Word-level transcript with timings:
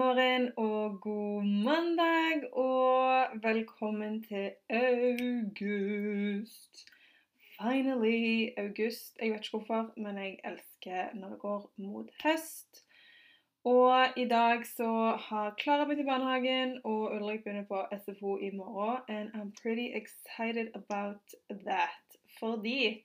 Morgen 0.00 0.52
og 0.56 1.00
god 1.00 1.44
mandag, 1.44 2.56
og 2.56 3.26
velkommen 3.42 4.22
til 4.22 4.50
august. 4.70 6.88
Finally 7.60 8.48
august. 8.58 9.18
Jeg 9.22 9.32
vet 9.32 9.38
ikke 9.38 9.50
hvorfor, 9.50 9.92
men 9.96 10.18
jeg 10.18 10.38
elsker 10.44 11.14
når 11.14 11.28
det 11.28 11.38
går 11.38 11.72
mot 11.76 12.08
høst. 12.22 12.84
Og 13.64 14.06
i 14.16 14.28
dag 14.28 14.66
så 14.66 14.92
har 15.28 15.54
Klara 15.58 15.84
begynt 15.84 16.00
i 16.00 16.10
barnehagen, 16.12 16.80
og 16.84 17.02
Ulrik 17.14 17.44
begynner 17.44 17.66
på 17.68 17.84
SFO 18.02 18.38
i 18.38 18.50
morgen. 18.56 19.00
And 19.08 19.28
I'm 19.36 19.52
pretty 19.62 19.88
excited 20.00 20.68
about 20.74 21.24
that. 21.66 22.04
Fordi 22.38 23.04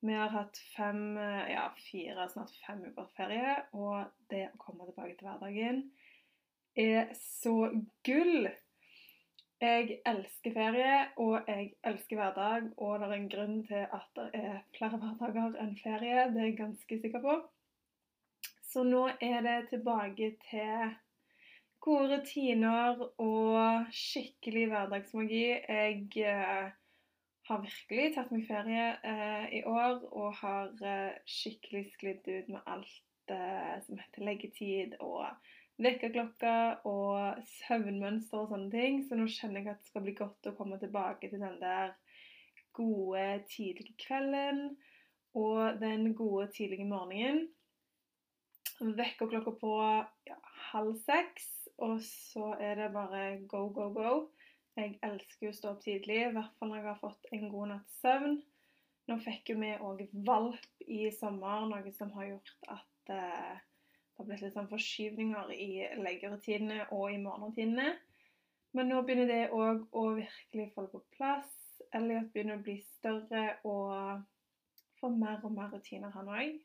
vi 0.00 0.16
har 0.16 0.32
hatt 0.32 0.58
fem, 0.76 1.16
ja, 1.50 1.66
fire, 1.90 2.28
snart 2.32 2.54
fem 2.64 2.80
uker 2.88 3.08
ferie, 3.16 3.56
og 3.76 4.08
det 4.32 4.46
å 4.48 4.60
komme 4.62 4.88
tilbake 4.88 5.18
til 5.18 5.28
hverdagen 5.28 5.82
er 6.78 7.10
så 7.18 7.54
gull. 8.06 8.48
Jeg 9.60 9.98
elsker 10.08 10.54
ferie, 10.56 10.94
og 11.20 11.48
jeg 11.50 11.74
elsker 11.84 12.16
hverdag, 12.16 12.70
og 12.80 13.02
det 13.02 13.08
er 13.10 13.16
en 13.18 13.30
grunn 13.34 13.58
til 13.68 13.82
at 13.84 14.08
det 14.16 14.28
er 14.38 14.58
flere 14.78 15.00
hverdager 15.02 15.58
enn 15.60 15.74
ferie. 15.82 16.30
Det 16.32 16.40
er 16.40 16.48
jeg 16.48 16.58
ganske 16.62 17.00
sikker 17.02 17.24
på. 17.26 17.36
Så 18.70 18.86
nå 18.86 19.02
er 19.20 19.40
det 19.44 19.58
tilbake 19.68 20.30
til 20.46 20.94
gode 21.84 22.20
rutiner 22.20 23.02
og 23.20 23.92
skikkelig 23.92 24.66
hverdagsmagi. 24.70 25.44
Jeg 25.68 26.08
eh, 26.24 26.72
har 27.50 27.62
virkelig 27.64 28.10
tatt 28.14 28.30
meg 28.34 28.44
ferie 28.46 28.88
eh, 29.06 29.46
i 29.58 29.62
år 29.66 30.04
og 30.10 30.34
har 30.38 30.70
eh, 30.86 31.16
skikkelig 31.28 31.88
sklidd 31.94 32.28
ut 32.28 32.50
med 32.54 32.68
alt 32.70 33.32
eh, 33.34 33.76
som 33.86 33.98
heter 33.98 34.26
leggetid 34.26 34.94
og 35.02 35.26
vekkerklokker 35.80 36.84
og 36.88 37.40
søvnmønster 37.56 38.42
og 38.42 38.52
sånne 38.52 38.70
ting. 38.74 39.00
Så 39.06 39.18
nå 39.18 39.26
kjenner 39.32 39.64
jeg 39.64 39.72
at 39.72 39.82
det 39.82 39.90
skal 39.90 40.04
bli 40.06 40.16
godt 40.18 40.50
å 40.50 40.54
komme 40.58 40.78
tilbake 40.82 41.30
til 41.32 41.42
den 41.42 41.58
der 41.62 41.96
gode, 42.76 43.24
tidlige 43.50 43.96
kvelden 43.98 44.76
og 45.34 45.80
den 45.80 46.12
gode, 46.14 46.50
tidlige 46.54 46.86
morgenen. 46.86 47.48
Vekkerklokka 48.80 49.52
på 49.60 49.72
ja, 50.28 50.38
halv 50.70 50.94
seks, 51.02 51.48
og 51.82 51.98
så 52.04 52.54
er 52.60 52.78
det 52.78 52.92
bare 52.94 53.24
go, 53.50 53.66
go, 53.74 53.90
go. 53.92 54.12
Jeg 54.80 54.94
elsker 55.04 55.50
å 55.50 55.56
stå 55.56 55.74
opp 55.74 55.82
tidlig, 55.84 56.22
i 56.24 56.32
hvert 56.32 56.54
fall 56.56 56.70
når 56.70 56.78
jeg 56.78 56.86
har 56.86 57.00
fått 57.02 57.26
en 57.36 57.48
god 57.52 57.68
natts 57.74 57.96
søvn. 58.00 58.38
Nå 59.10 59.16
fikk 59.20 59.50
jo 59.52 59.56
vi 59.60 59.72
òg 59.76 59.98
valp 60.24 60.84
i 60.86 61.02
sommer, 61.12 61.66
noe 61.68 61.92
som 61.92 62.12
har 62.14 62.30
gjort 62.30 62.52
at 62.72 63.12
eh, 63.12 63.58
det 63.58 64.22
har 64.22 64.28
blitt 64.28 64.44
litt 64.44 64.56
sånn 64.56 64.70
forskyvninger 64.70 65.52
i 65.52 65.68
leggerutinene 66.00 66.86
og 66.96 67.12
i 67.12 67.20
morgenrutinene. 67.20 67.92
Men 68.76 68.88
nå 68.88 69.02
begynner 69.04 69.28
det 69.28 69.42
òg 69.52 69.84
å 69.96 70.06
virkelig 70.16 70.70
falle 70.76 70.92
på 70.94 71.02
plass. 71.16 71.52
Elliot 71.96 72.32
begynner 72.32 72.60
å 72.60 72.64
bli 72.64 72.78
større 72.86 73.44
og 73.68 74.24
få 75.00 75.12
mer 75.12 75.44
og 75.44 75.56
mer 75.56 75.72
rutiner, 75.74 76.12
han 76.14 76.32
òg. 76.32 76.56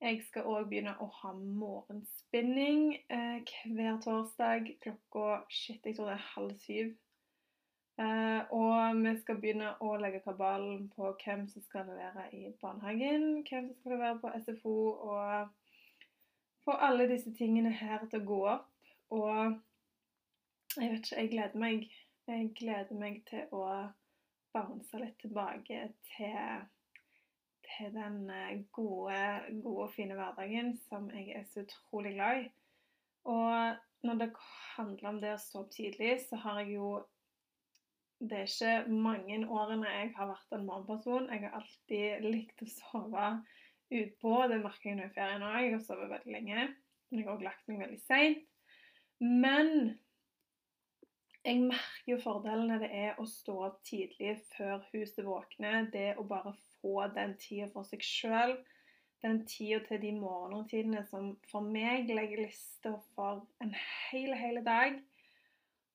Jeg 0.00 0.20
skal 0.26 0.44
òg 0.44 0.66
begynne 0.68 0.92
å 1.00 1.06
ha 1.22 1.30
morgenspinning 1.32 2.90
eh, 3.08 3.54
hver 3.72 3.96
torsdag 4.04 4.68
klokka 4.84 5.40
shit, 5.48 5.80
jeg 5.86 5.96
tror 5.96 6.10
det 6.10 6.16
er 6.18 6.26
halv 6.34 6.52
syv. 6.60 6.90
Eh, 7.96 8.42
og 8.52 9.00
vi 9.00 9.14
skal 9.22 9.38
begynne 9.40 9.70
å 9.80 9.94
legge 9.96 10.20
kabalen 10.26 10.90
på 10.92 11.14
hvem 11.22 11.46
som 11.48 11.64
skal 11.64 11.88
levere 11.88 12.26
i 12.36 12.50
barnehagen, 12.60 13.40
hvem 13.48 13.70
som 13.70 13.78
skal 13.78 13.96
levere 13.96 14.20
på 14.20 14.34
SFO, 14.44 14.76
og 15.08 15.48
få 16.66 16.76
alle 16.90 17.08
disse 17.08 17.32
tingene 17.38 17.72
her 17.72 18.04
til 18.04 18.20
å 18.20 18.28
gå 18.28 18.40
opp. 18.52 18.70
Og 19.16 19.56
jeg 20.76 20.92
vet 20.92 21.06
ikke, 21.06 21.20
jeg 21.22 21.32
gleder 21.32 21.64
meg. 21.64 21.90
Jeg 22.26 22.52
gleder 22.58 23.00
meg 23.00 23.20
til 23.30 23.48
å 23.54 23.64
bounce 24.52 24.98
litt 25.00 25.16
tilbake 25.22 25.86
til 26.12 26.66
til 27.66 27.92
den 27.94 28.30
eh, 28.30 28.62
gode, 28.72 29.18
gode 29.62 29.88
og 29.88 29.92
fine 29.94 30.16
hverdagen 30.18 30.72
som 30.86 31.10
jeg 31.14 31.34
er 31.36 31.44
så 31.50 31.64
utrolig 31.66 32.14
glad 32.16 32.44
i. 32.44 32.48
Og 33.26 33.76
når 34.06 34.14
det 34.22 34.30
handler 34.76 35.10
om 35.10 35.20
det 35.22 35.34
å 35.34 35.42
stå 35.42 35.64
opp 35.64 35.70
tidlig, 35.74 36.16
så 36.28 36.38
har 36.44 36.62
jeg 36.62 36.76
jo 36.78 36.90
Det 38.16 38.32
er 38.32 38.46
ikke 38.48 38.92
mange 39.04 39.42
årene 39.52 39.90
jeg 39.92 40.12
har 40.16 40.28
vært 40.30 40.54
en 40.56 40.62
morgenperson. 40.64 41.26
Jeg 41.28 41.42
har 41.42 41.58
alltid 41.58 42.22
likt 42.24 42.62
å 42.64 42.68
sove 42.72 43.26
utpå. 43.92 44.30
Det 44.48 44.56
merker 44.62 44.88
jeg 44.88 44.96
nå 44.96 45.04
i 45.04 45.12
ferien 45.12 45.44
òg. 45.44 45.58
Jeg 45.60 45.74
har 45.74 45.82
sovet 45.84 46.12
veldig 46.14 46.32
lenge. 46.32 46.62
Men 47.10 47.20
jeg 47.20 47.26
har 47.26 47.34
òg 47.34 47.44
lagt 47.44 47.68
meg 47.68 47.82
veldig 47.84 48.00
seint. 48.06 48.40
Men 49.20 49.98
jeg 51.44 51.60
merker 51.62 52.14
jo 52.14 52.16
fordelene 52.24 52.80
det 52.80 52.88
er 52.88 53.20
å 53.20 53.26
stå 53.28 53.58
opp 53.68 53.82
tidlig 53.86 54.38
før 54.54 54.80
huset 54.94 55.22
våkner. 55.26 55.90
Det 55.92 56.14
å 56.16 56.24
bare 56.26 56.56
få 56.86 57.08
den 57.14 57.34
tida 57.40 57.66
for 57.72 57.86
seg 57.88 58.04
sjøl. 58.04 58.56
Den 59.24 59.42
tida 59.48 59.80
til 59.88 60.02
de 60.02 60.12
morgenrutinene 60.14 61.02
som 61.10 61.32
for 61.50 61.64
meg 61.64 62.10
legger 62.12 62.44
lista 62.44 62.94
for 63.16 63.46
en 63.64 63.74
hel, 63.74 64.34
hele 64.36 64.62
dag. 64.64 65.00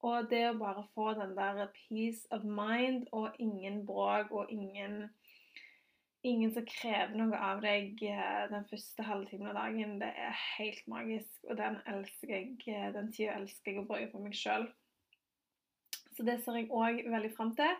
Og 0.01 0.29
det 0.31 0.47
å 0.49 0.57
bare 0.57 0.83
få 0.95 1.13
den 1.19 1.35
der 1.37 1.69
peace 1.77 2.25
of 2.33 2.43
mind 2.43 3.05
og 3.11 3.37
ingen 3.39 3.83
bråk 3.85 4.31
og 4.31 4.51
ingen 4.51 5.09
Ingen 6.21 6.51
som 6.53 6.61
krever 6.69 7.15
noe 7.17 7.33
av 7.33 7.63
deg 7.63 7.97
eh, 8.05 8.43
den 8.51 8.67
første 8.69 9.01
halvtimen 9.01 9.47
av 9.49 9.55
dagen. 9.57 9.95
Det 9.97 10.09
er 10.21 10.35
helt 10.59 10.83
magisk, 10.85 11.31
og 11.49 11.57
den 11.57 11.79
elsker 11.89 12.35
eh, 12.69 12.91
den 12.93 13.09
tida 13.09 13.39
elsker 13.39 13.71
jeg 13.71 13.81
å 13.81 13.87
bruke 13.89 14.11
på 14.11 14.21
meg 14.21 14.35
sjøl. 14.37 14.67
Så 16.13 16.27
det 16.27 16.35
ser 16.43 16.59
jeg 16.59 16.69
òg 16.69 17.01
veldig 17.09 17.31
fram 17.33 17.55
til. 17.57 17.73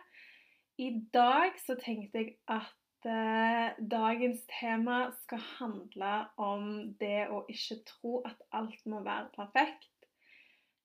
I 0.82 0.88
dag 1.14 1.54
så 1.62 1.76
tenkte 1.78 2.18
jeg 2.18 2.34
at 2.50 2.74
dagens 3.04 4.44
tema 4.60 4.98
skal 5.22 5.40
handle 5.58 6.12
om 6.36 6.66
det 7.00 7.28
å 7.32 7.42
ikke 7.50 7.80
tro 7.88 8.20
at 8.28 8.38
alt 8.54 8.86
må 8.86 9.02
være 9.02 9.30
perfekt. 9.34 9.88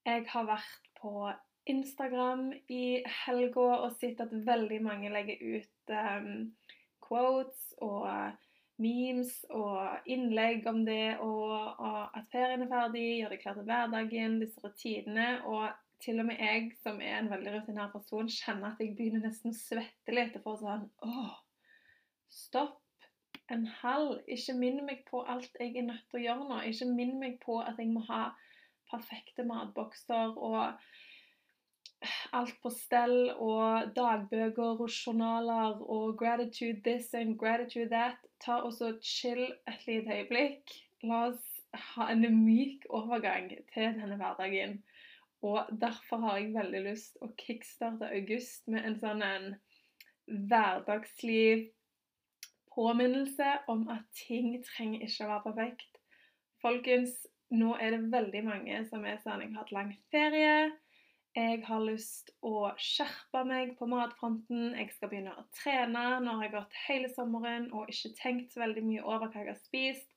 Jeg 0.08 0.24
har 0.32 0.48
vært 0.48 0.92
på 1.02 1.30
Instagram 1.68 2.50
i 2.72 3.04
helga 3.26 3.70
og 3.84 3.96
sett 4.00 4.22
at 4.24 4.32
veldig 4.32 4.80
mange 4.86 5.12
legger 5.12 5.42
ut 5.42 5.94
um, 5.94 6.30
quotes 7.04 7.74
og 7.84 8.08
memes 8.82 9.34
og 9.50 10.08
innlegg 10.10 10.68
om 10.70 10.84
det, 10.86 11.18
og, 11.24 11.82
og 11.82 12.18
at 12.18 12.30
ferien 12.32 12.64
er 12.64 12.72
ferdig, 12.72 13.06
gjør 13.20 13.34
det 13.34 13.42
klart 13.42 13.60
til 13.60 13.68
hverdagen, 13.68 14.40
disse 14.44 14.64
rutinene. 14.64 15.28
Og 15.50 15.68
til 16.04 16.22
og 16.22 16.30
med 16.30 16.42
jeg, 16.42 16.70
som 16.84 17.02
er 17.02 17.18
en 17.18 17.32
veldig 17.32 17.56
rutinær 17.56 17.92
person, 17.94 18.30
kjenner 18.30 18.72
at 18.72 18.84
jeg 18.84 18.94
begynner 18.98 19.26
nesten 19.26 19.54
å 19.54 19.58
svette 19.58 20.14
litt. 20.14 20.38
For 20.44 20.62
sånn, 20.62 20.86
åh, 21.06 21.34
Stopp 22.38 22.84
en 23.54 23.66
halv. 23.82 24.20
Ikke 24.28 24.56
minn 24.58 24.84
meg 24.86 25.04
på 25.10 25.24
alt 25.24 25.58
jeg 25.60 25.76
er 25.76 25.88
nødt 25.90 26.06
til 26.12 26.22
å 26.22 26.26
gjøre 26.26 26.48
nå. 26.52 26.62
Ikke 26.70 26.90
minn 26.92 27.18
meg 27.22 27.40
på 27.44 27.60
at 27.64 27.80
jeg 27.82 27.92
må 27.94 28.04
ha 28.10 28.24
perfekte 28.92 29.44
matbokser 29.48 30.38
og 30.38 30.78
alt 32.38 32.58
på 32.62 32.70
stell 32.72 33.32
og 33.34 33.94
dagbøker 33.96 34.84
og 34.84 34.90
journaler 34.92 35.80
og 35.82 36.18
gratitude 36.20 36.84
this 36.86 37.14
and 37.14 37.38
gratitude 37.40 37.90
that. 37.94 38.20
Ta 38.44 38.62
også 38.62 38.98
chill 39.02 39.48
et 39.68 39.88
lite 39.88 40.20
øyeblikk. 40.20 40.76
La 41.04 41.28
oss 41.32 41.46
ha 41.96 42.12
en 42.12 42.26
myk 42.46 42.86
overgang 42.90 43.50
til 43.74 43.98
denne 43.98 44.18
hverdagen. 44.20 44.80
Og 45.46 45.70
derfor 45.82 46.22
har 46.24 46.38
jeg 46.40 46.54
veldig 46.56 46.84
lyst 46.88 47.20
å 47.22 47.30
kickstarte 47.38 48.10
august 48.10 48.66
med 48.72 48.86
en 48.88 48.96
sånn 49.02 49.22
en 49.26 49.52
hverdagsliv 50.28 51.68
påminnelse 52.78 53.54
om 53.74 53.88
at 53.92 54.06
ting 54.28 54.54
trenger 54.66 55.08
ikke 55.08 55.26
å 55.26 55.32
være 55.34 55.46
perfekt. 55.50 56.02
Folkens, 56.62 57.16
nå 57.54 57.76
er 57.82 57.96
det 57.96 58.12
veldig 58.12 58.44
mange 58.46 58.82
som 58.90 59.06
er 59.08 59.20
sånn 59.24 59.44
Jeg 59.44 59.54
har 59.54 59.64
hatt 59.64 59.74
lang 59.76 59.94
ferie. 60.14 60.58
Jeg 61.38 61.62
har 61.68 61.84
lyst 61.86 62.32
å 62.42 62.72
skjerpe 62.82 63.44
meg 63.46 63.76
på 63.78 63.86
matfronten. 63.90 64.72
Jeg 64.74 64.90
skal 64.96 65.12
begynne 65.12 65.36
å 65.38 65.46
trene. 65.60 66.06
Nå 66.24 66.34
har 66.40 66.48
jeg 66.48 66.54
gått 66.56 66.80
hele 66.88 67.12
sommeren 67.14 67.68
og 67.78 67.92
ikke 67.94 68.16
tenkt 68.18 68.54
så 68.54 68.64
veldig 68.64 68.84
mye 68.88 69.04
over 69.06 69.30
hva 69.30 69.44
jeg 69.44 69.52
har 69.52 69.60
spist, 69.60 70.10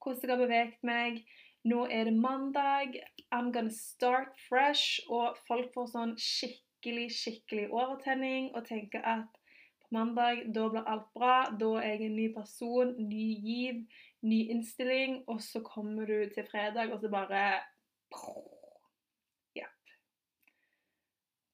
hvordan 0.00 0.22
jeg 0.22 0.32
har 0.32 0.40
beveget 0.40 0.86
meg. 0.88 1.20
Nå 1.68 1.84
er 1.92 2.08
det 2.08 2.16
mandag. 2.16 2.96
I'm 3.30 3.52
gonna 3.52 3.70
start 3.70 4.32
fresh. 4.48 5.02
Og 5.12 5.36
folk 5.46 5.70
får 5.76 5.92
sånn 5.92 6.16
skikkelig, 6.16 7.10
skikkelig 7.20 7.68
overtenning 7.68 8.50
og 8.56 8.64
tenker 8.72 9.04
at 9.04 9.41
mandag, 9.92 10.46
da 10.54 10.68
blir 10.72 10.88
alt 10.88 11.10
bra. 11.16 11.36
Da 11.60 11.74
er 11.82 11.94
jeg 11.94 12.08
en 12.08 12.16
ny 12.16 12.28
person, 12.34 12.94
ny 12.98 13.26
giv, 13.44 13.84
ny 14.26 14.40
innstilling. 14.54 15.20
Og 15.30 15.42
så 15.44 15.62
kommer 15.66 16.08
du 16.08 16.16
til 16.34 16.48
fredag, 16.50 16.92
og 16.92 17.00
så 17.00 17.10
bare 17.12 17.44
Jepp. 19.56 19.94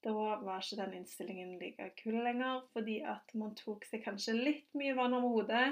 Da 0.04 0.14
var 0.14 0.62
ikke 0.62 0.80
den 0.80 0.96
innstillingen 1.00 1.58
like 1.60 1.90
kul 2.02 2.18
lenger, 2.24 2.64
fordi 2.72 3.00
at 3.06 3.34
man 3.34 3.54
tok 3.58 3.86
seg 3.86 4.02
kanskje 4.06 4.34
litt 4.38 4.74
mye 4.78 4.96
vann 4.98 5.14
over 5.18 5.36
hodet. 5.36 5.68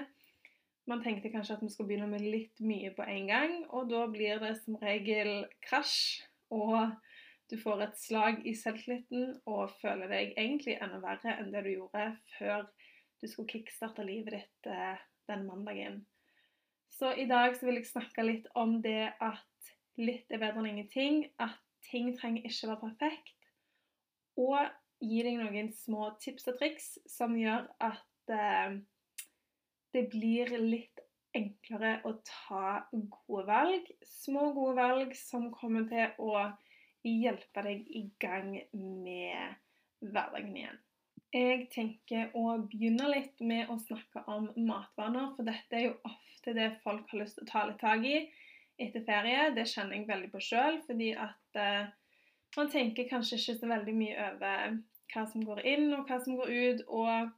Man 0.86 1.02
tenkte 1.02 1.32
kanskje 1.34 1.56
at 1.56 1.62
vi 1.64 1.72
skulle 1.72 1.90
begynne 1.90 2.06
med 2.10 2.22
litt 2.22 2.60
mye 2.62 2.92
på 2.94 3.02
en 3.02 3.26
gang, 3.26 3.56
og 3.74 3.90
da 3.90 4.04
blir 4.06 4.38
det 4.42 4.54
som 4.60 4.78
regel 4.78 5.48
krasj. 5.66 6.22
Og 6.54 6.92
du 7.50 7.56
får 7.60 7.82
et 7.84 7.98
slag 8.00 8.42
i 8.48 8.54
selvtilliten 8.58 9.36
og 9.46 9.70
føler 9.80 10.10
deg 10.10 10.34
egentlig 10.34 10.78
enda 10.82 10.98
verre 11.02 11.36
enn 11.38 11.52
det 11.54 11.62
du 11.66 11.72
gjorde 11.76 12.08
før 12.36 12.66
du 13.22 13.28
skulle 13.30 13.50
kickstarte 13.50 14.04
livet 14.06 14.34
ditt 14.36 14.70
eh, 14.70 14.98
den 15.30 15.46
mandagen. 15.46 16.00
Så 16.90 17.12
i 17.14 17.26
dag 17.28 17.56
så 17.56 17.68
vil 17.68 17.80
jeg 17.80 17.90
snakke 17.90 18.24
litt 18.24 18.48
om 18.56 18.78
det 18.82 19.12
at 19.22 19.70
litt 20.00 20.30
er 20.32 20.42
bedre 20.42 20.62
enn 20.62 20.70
ingenting. 20.72 21.22
At 21.40 21.58
ting 21.90 22.12
trenger 22.16 22.46
ikke 22.46 22.70
være 22.70 22.82
perfekt. 22.82 23.48
Og 24.40 24.58
gi 25.04 25.22
deg 25.24 25.40
noen 25.40 25.72
små 25.76 26.10
tips 26.22 26.48
og 26.52 26.58
triks 26.60 26.92
som 27.10 27.36
gjør 27.38 27.66
at 27.84 28.32
eh, 28.32 28.78
det 29.96 30.06
blir 30.12 30.52
litt 30.60 31.02
enklere 31.36 31.98
å 32.08 32.14
ta 32.24 32.86
gode 32.92 33.44
valg. 33.48 33.90
Små, 34.08 34.50
gode 34.56 34.76
valg 34.80 35.12
som 35.18 35.50
kommer 35.54 35.84
til 35.90 36.16
å 36.22 36.48
hjelpe 37.10 37.62
deg 37.66 37.86
i 37.88 38.02
gang 38.22 38.52
med 38.72 39.54
hverdagen 40.00 40.56
igjen. 40.56 40.82
Jeg 41.34 41.66
tenker 41.72 42.32
å 42.38 42.56
begynne 42.70 43.10
litt 43.10 43.40
med 43.44 43.70
å 43.72 43.76
snakke 43.82 44.22
om 44.30 44.48
matvaner, 44.56 45.32
for 45.36 45.48
dette 45.48 45.76
er 45.76 45.88
jo 45.88 45.94
ofte 46.08 46.54
det 46.56 46.70
folk 46.84 47.08
har 47.10 47.22
lyst 47.22 47.38
til 47.38 47.46
å 47.46 47.50
ta 47.50 47.64
litt 47.68 47.80
tak 47.82 48.04
i 48.06 48.18
etter 48.80 49.04
ferie. 49.04 49.50
Det 49.56 49.66
kjenner 49.68 49.98
jeg 49.98 50.08
veldig 50.08 50.30
på 50.32 50.42
sjøl, 50.44 50.80
fordi 50.86 51.10
at 51.18 51.60
uh, 51.60 51.88
man 52.56 52.70
tenker 52.72 53.08
kanskje 53.10 53.40
ikke 53.40 53.56
så 53.60 53.72
veldig 53.72 53.96
mye 53.96 54.28
over 54.30 54.78
hva 55.12 55.26
som 55.30 55.44
går 55.46 55.60
inn 55.66 55.90
og 55.96 56.06
hva 56.08 56.20
som 56.22 56.38
går 56.38 56.54
ut. 56.54 56.86
og 56.88 57.34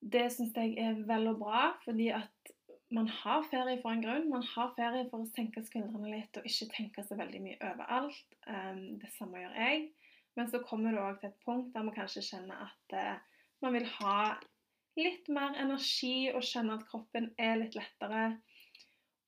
det 0.00 0.28
syns 0.32 0.54
jeg 0.54 0.76
er 0.78 0.98
vel 1.08 1.32
og 1.32 1.40
bra, 1.40 1.70
fordi 1.84 2.10
at 2.14 2.52
man 2.94 3.08
har 3.08 3.42
ferie 3.50 3.80
for 3.82 3.90
en 3.90 4.02
grunn. 4.02 4.28
Man 4.30 4.44
har 4.54 4.74
ferie 4.76 5.06
for 5.10 5.24
å 5.24 5.30
senke 5.34 5.62
skuldrene 5.66 6.12
litt 6.12 6.38
og 6.38 6.46
ikke 6.46 6.68
tenke 6.74 7.04
så 7.06 7.18
veldig 7.18 7.40
mye 7.42 7.60
overalt. 7.72 8.36
Um, 8.46 8.98
det 9.02 9.10
samme 9.16 9.42
gjør 9.42 9.56
jeg. 9.58 9.86
Men 10.38 10.50
så 10.52 10.60
kommer 10.62 10.92
du 10.94 11.00
òg 11.02 11.18
til 11.20 11.32
et 11.32 11.40
punkt 11.46 11.72
der 11.74 11.86
man 11.86 11.96
kanskje 11.96 12.24
kjenner 12.28 12.68
at 12.68 12.94
uh, 12.94 13.40
man 13.64 13.74
vil 13.74 13.88
ha 13.98 14.18
litt 14.96 15.26
mer 15.32 15.56
energi 15.60 16.30
og 16.30 16.44
kjenne 16.46 16.76
at 16.76 16.86
kroppen 16.88 17.32
er 17.40 17.58
litt 17.58 17.74
lettere. 17.78 18.28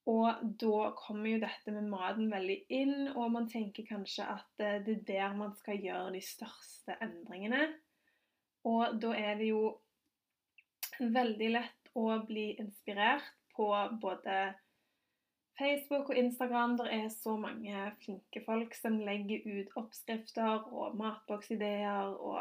Og 0.09 0.45
da 0.63 0.93
kommer 0.97 1.35
jo 1.35 1.41
dette 1.43 1.75
med 1.75 1.91
maten 1.91 2.31
veldig 2.33 2.57
inn, 2.73 3.11
og 3.11 3.35
man 3.35 3.49
tenker 3.51 3.85
kanskje 3.89 4.29
at 4.37 4.63
uh, 4.63 4.79
det 4.87 5.01
er 5.01 5.03
der 5.11 5.35
man 5.41 5.57
skal 5.59 5.83
gjøre 5.83 6.15
de 6.15 6.23
største 6.25 6.95
endringene. 7.03 7.73
Og 8.69 9.01
da 9.03 9.13
er 9.19 9.35
det 9.41 9.51
jo 9.51 9.65
veldig 10.99 11.51
lett 11.57 11.93
å 11.99 12.07
bli 12.27 12.53
inspirert 12.61 13.35
på 13.59 13.69
både 14.01 14.39
Facebook 15.59 16.13
og 16.13 16.17
Instagram. 16.17 16.77
Det 16.79 16.87
er 16.95 17.09
så 17.13 17.35
mange 17.37 17.91
flinke 18.05 18.43
folk 18.47 18.75
som 18.79 19.01
legger 19.03 19.43
ut 19.47 19.75
oppskrifter 19.81 20.71
og 20.71 20.97
matboksideer 20.99 22.15
og 22.15 22.41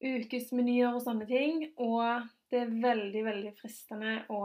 ukesmenyer 0.00 0.90
og 0.94 1.02
sånne 1.04 1.28
ting. 1.30 1.68
Og 1.78 2.26
det 2.50 2.64
er 2.64 2.76
veldig, 2.82 3.24
veldig 3.30 3.54
fristende 3.60 4.16
å 4.32 4.42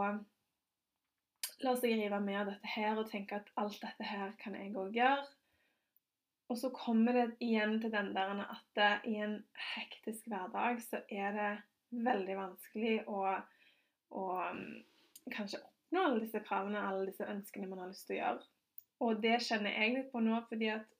la 1.64 1.72
seg 1.80 1.96
rive 1.96 2.20
med 2.20 2.52
dette 2.52 2.74
her 2.76 3.00
og 3.00 3.08
tenke 3.10 3.40
at 3.40 3.50
alt 3.58 3.80
dette 3.82 4.06
her 4.06 4.34
kan 4.40 4.54
jeg 4.58 4.74
òg 4.76 4.94
gjøre. 4.94 5.24
Og 6.46 6.58
så 6.60 6.70
kommer 6.70 7.16
det 7.16 7.30
igjen 7.42 7.80
til 7.82 7.90
den 7.90 8.12
der 8.14 8.44
at 8.44 8.82
i 9.08 9.16
en 9.24 9.40
hektisk 9.74 10.28
hverdag 10.30 10.78
så 10.84 11.00
er 11.10 11.32
det 11.34 11.52
veldig 12.06 12.36
vanskelig 12.38 13.00
å, 13.10 13.22
å 14.14 14.26
kanskje 15.34 15.62
oppnå 15.62 16.04
alle 16.04 16.22
disse 16.22 16.42
kravene, 16.44 16.82
alle 16.82 17.08
disse 17.10 17.26
ønskene 17.28 17.68
man 17.70 17.82
har 17.82 17.90
lyst 17.90 18.06
til 18.08 18.18
å 18.18 18.20
gjøre. 18.20 18.46
Og 19.06 19.20
det 19.22 19.40
kjenner 19.44 19.74
jeg 19.76 19.94
litt 19.96 20.12
på 20.12 20.22
nå, 20.24 20.38
fordi 20.48 20.70
at 20.72 20.92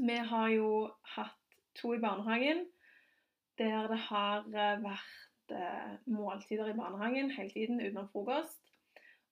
vi 0.00 0.16
har 0.32 0.48
jo 0.52 0.70
hatt 1.14 1.36
to 1.78 1.94
i 1.94 2.02
barnehagen 2.02 2.66
der 3.60 3.88
det 3.90 3.98
har 4.06 4.46
eh, 4.48 4.78
vært 4.80 5.52
eh, 5.52 5.96
måltider 6.08 6.70
i 6.70 6.76
barnehagen 6.76 7.32
hele 7.34 7.52
tiden 7.52 7.80
utenom 7.82 8.08
frokost. 8.12 8.56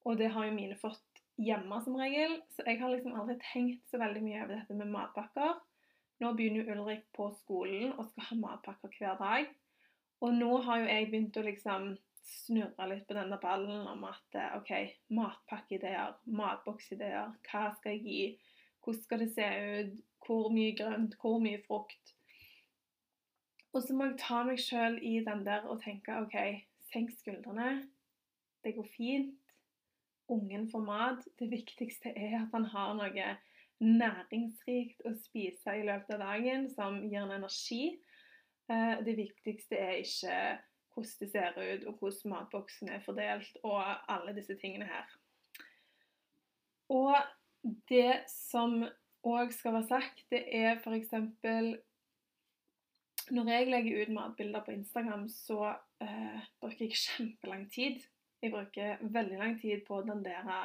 Og 0.05 0.19
det 0.19 0.29
har 0.35 0.45
jo 0.45 0.53
mine 0.55 0.77
fått 0.77 1.23
hjemme 1.39 1.79
som 1.83 1.95
regel, 1.97 2.37
så 2.53 2.65
jeg 2.67 2.79
har 2.81 2.91
liksom 2.93 3.15
aldri 3.17 3.39
tenkt 3.41 3.89
så 3.89 3.99
veldig 4.01 4.21
mye 4.25 4.43
over 4.43 4.53
dette 4.53 4.77
med 4.77 4.91
matpakker. 4.93 5.57
Nå 6.19 6.33
begynner 6.35 6.67
jo 6.67 6.75
Ulrik 6.75 7.05
på 7.15 7.29
skolen 7.39 7.93
og 7.95 8.09
skal 8.09 8.27
ha 8.29 8.39
matpakker 8.43 8.93
hver 8.99 9.17
dag. 9.21 9.49
Og 10.19 10.35
nå 10.35 10.51
har 10.67 10.81
jo 10.81 10.89
jeg 10.91 11.09
begynt 11.11 11.39
å 11.39 11.45
liksom 11.45 11.93
snurre 12.25 12.87
litt 12.89 13.07
på 13.07 13.15
denne 13.17 13.39
ballen 13.41 13.87
om 13.89 14.05
at 14.09 14.37
eh, 14.37 14.55
OK, 14.57 14.71
matpakkeideer, 15.15 16.15
matboksideer, 16.25 17.33
hva 17.49 17.65
skal 17.77 17.97
jeg 17.97 18.05
gi? 18.05 18.23
Hvordan 18.83 19.03
skal 19.03 19.23
det 19.23 19.29
se 19.35 19.49
ut? 19.49 19.99
Hvor 20.25 20.49
mye 20.53 20.75
grønt? 20.77 21.15
Hvor 21.21 21.39
mye 21.43 21.61
frukt? 21.65 22.15
Og 23.73 23.83
så 23.85 23.93
må 23.93 24.09
jeg 24.09 24.19
ta 24.21 24.41
meg 24.47 24.59
sjøl 24.61 24.97
i 25.05 25.19
den 25.25 25.45
der 25.45 25.67
og 25.69 25.81
tenke 25.83 26.15
OK, 26.23 26.37
senk 26.89 27.13
skuldrene. 27.13 27.89
Det 28.65 28.73
går 28.75 28.87
fint. 28.95 29.35
Ungen 30.29 30.67
får 30.71 30.83
mat. 30.85 31.27
Det 31.39 31.49
viktigste 31.51 32.13
er 32.17 32.41
at 32.41 32.53
han 32.53 32.65
har 32.73 32.95
noe 32.97 33.29
næringsrikt 33.79 35.05
å 35.07 35.13
spise 35.17 35.77
i 35.79 35.85
løpet 35.87 36.17
av 36.17 36.25
dagen 36.25 36.67
som 36.73 36.99
gir 37.05 37.21
han 37.23 37.37
energi. 37.37 37.99
Eh, 38.69 38.97
det 39.05 39.15
viktigste 39.17 39.77
er 39.79 40.01
ikke 40.01 40.39
hvordan 40.93 41.19
det 41.19 41.31
ser 41.31 41.57
ut, 41.57 41.83
og 41.87 41.93
hvordan 41.99 42.33
matboksen 42.33 42.89
er 42.89 43.03
fordelt, 43.05 43.57
og 43.63 43.81
alle 44.13 44.35
disse 44.35 44.55
tingene 44.61 44.87
her. 44.89 45.05
Og 46.89 47.15
det 47.89 48.23
som 48.31 48.81
òg 49.27 49.53
skal 49.53 49.75
være 49.77 49.87
sagt, 49.89 50.25
det 50.31 50.43
er 50.55 50.79
f.eks. 50.79 51.13
Når 53.29 53.49
jeg 53.51 53.69
legger 53.69 54.01
ut 54.01 54.13
matbilder 54.15 54.63
på 54.65 54.71
Instagram, 54.73 55.27
så 55.29 55.73
uh, 56.01 56.39
bruker 56.61 56.85
jeg 56.85 56.97
kjempelang 56.97 57.67
tid. 57.71 58.01
Jeg 58.41 58.51
bruker 58.51 58.97
veldig 59.01 59.37
lang 59.37 59.59
tid 59.61 59.83
på 59.87 59.99
å 59.99 60.05
dandere 60.07 60.61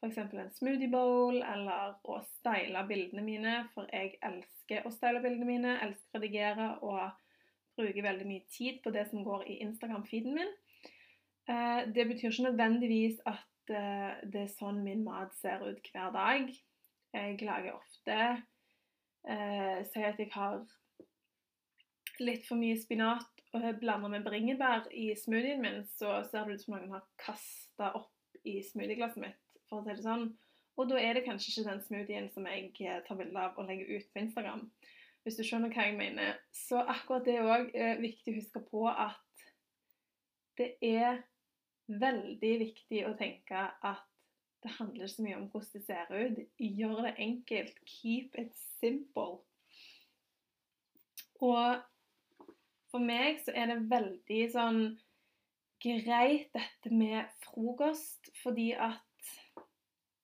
f.eks. 0.00 0.18
en 0.18 0.50
smoothie 0.54 0.90
bowl, 0.90 1.40
eller 1.42 1.96
å 2.06 2.18
style 2.26 2.84
bildene 2.88 3.24
mine, 3.26 3.54
for 3.74 3.88
jeg 3.92 4.16
elsker 4.24 4.86
å 4.86 4.92
style 4.94 5.22
bildene 5.22 5.48
mine, 5.48 5.78
elsker 5.84 6.18
å 6.18 6.20
redigere 6.20 6.68
og 6.86 7.02
bruker 7.78 8.04
veldig 8.04 8.26
mye 8.28 8.44
tid 8.52 8.82
på 8.84 8.92
det 8.94 9.06
som 9.10 9.24
går 9.26 9.46
i 9.48 9.60
Instagram-feeden 9.64 10.34
min. 10.36 10.50
Eh, 11.48 11.80
det 11.94 12.06
betyr 12.08 12.30
ikke 12.30 12.50
nødvendigvis 12.50 13.20
at 13.26 13.72
eh, 13.72 14.18
det 14.32 14.42
er 14.44 14.52
sånn 14.52 14.82
min 14.84 15.04
mat 15.06 15.32
ser 15.38 15.64
ut 15.64 15.90
hver 15.92 16.12
dag. 16.14 16.50
Jeg 17.14 17.38
lager 17.40 17.78
ofte 17.78 18.18
eh, 19.24 19.78
Si 19.88 20.04
at 20.04 20.20
jeg 20.20 20.28
har 20.34 20.60
litt 22.20 22.44
for 22.44 22.60
mye 22.60 22.76
spinat 22.76 23.44
og 23.56 23.64
blander 23.80 24.12
med 24.12 24.26
bringebær 24.26 24.90
i 24.92 25.14
smoothien 25.16 25.62
min, 25.62 25.80
så 25.96 26.18
ser 26.28 26.44
det 26.44 26.58
ut 26.58 26.66
som 26.66 26.76
noen 26.76 26.92
har 26.98 27.06
kasta 27.22 27.94
opp 27.96 28.42
i 28.44 28.58
smoothieglasset 28.66 29.22
mitt, 29.22 29.40
for 29.70 29.80
å 29.80 29.86
si 29.86 29.94
det 29.94 30.04
sånn. 30.04 30.26
Og 30.78 30.90
da 30.90 30.98
er 31.00 31.16
det 31.16 31.24
kanskje 31.24 31.54
ikke 31.54 31.70
den 31.70 31.80
smoothien 31.86 32.28
som 32.34 32.46
jeg 32.50 32.74
tar 33.06 33.18
bilde 33.18 33.40
av 33.40 33.56
og 33.56 33.70
legger 33.70 33.96
ut 33.96 34.12
på 34.12 34.20
Instagram 34.20 34.66
hvis 35.22 35.38
du 35.38 35.44
skjønner 35.46 35.72
hva 35.74 35.88
jeg 35.88 35.96
mener. 35.98 36.38
Så 36.54 36.80
akkurat 36.80 37.26
det 37.26 37.40
òg 37.42 37.72
er 37.74 38.00
viktig 38.02 38.34
å 38.34 38.38
huske 38.38 38.62
på 38.70 38.84
at 38.90 39.46
det 40.58 40.72
er 40.82 41.22
veldig 41.88 42.54
viktig 42.64 43.04
å 43.08 43.16
tenke 43.18 43.66
at 43.86 44.06
det 44.62 44.72
handler 44.74 45.06
så 45.06 45.22
mye 45.22 45.36
om 45.38 45.46
hvordan 45.52 45.74
det 45.74 45.84
ser 45.86 46.08
ut. 46.10 46.40
Gjør 46.58 47.02
det 47.06 47.14
enkelt. 47.22 47.76
Keep 47.86 48.38
it 48.42 48.56
simple. 48.80 49.38
Og 51.38 51.78
for 52.90 53.04
meg 53.04 53.38
så 53.44 53.54
er 53.54 53.70
det 53.70 53.84
veldig 53.90 54.40
sånn 54.50 54.80
greit 55.78 56.50
dette 56.56 56.90
med 56.90 57.28
frokost, 57.44 58.32
fordi 58.42 58.72
at 58.74 59.04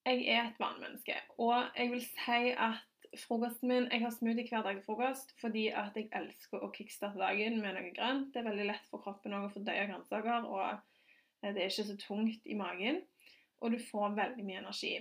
jeg 0.05 0.27
er 0.27 0.49
et 0.49 0.59
vanemenneske. 0.59 1.15
Og 1.39 1.55
jeg 1.77 1.93
vil 1.93 2.03
si 2.09 2.41
at 2.51 2.83
frokosten 3.21 3.71
min 3.71 3.89
Jeg 3.93 4.03
har 4.03 4.13
smoothie 4.15 4.49
hver 4.49 4.65
dag 4.67 4.79
til 4.79 4.85
frokost 4.87 5.35
fordi 5.41 5.69
at 5.75 5.97
jeg 5.99 6.11
elsker 6.17 6.63
å 6.63 6.71
kickstarte 6.75 7.21
dagen 7.21 7.61
med 7.63 7.77
noe 7.77 7.93
grønt. 7.97 8.33
Det 8.33 8.43
er 8.43 8.49
veldig 8.49 8.69
lett 8.71 8.89
for 8.91 9.05
kroppen 9.05 9.37
å 9.37 9.49
fordøye 9.53 9.87
grønnsaker, 9.91 10.49
og 10.49 10.65
eh, 11.43 11.53
det 11.53 11.63
er 11.63 11.71
ikke 11.71 11.89
så 11.91 11.99
tungt 12.01 12.49
i 12.49 12.57
magen. 12.59 13.03
Og 13.63 13.75
du 13.75 13.79
får 13.81 14.17
veldig 14.19 14.45
mye 14.47 14.63
energi. 14.65 14.97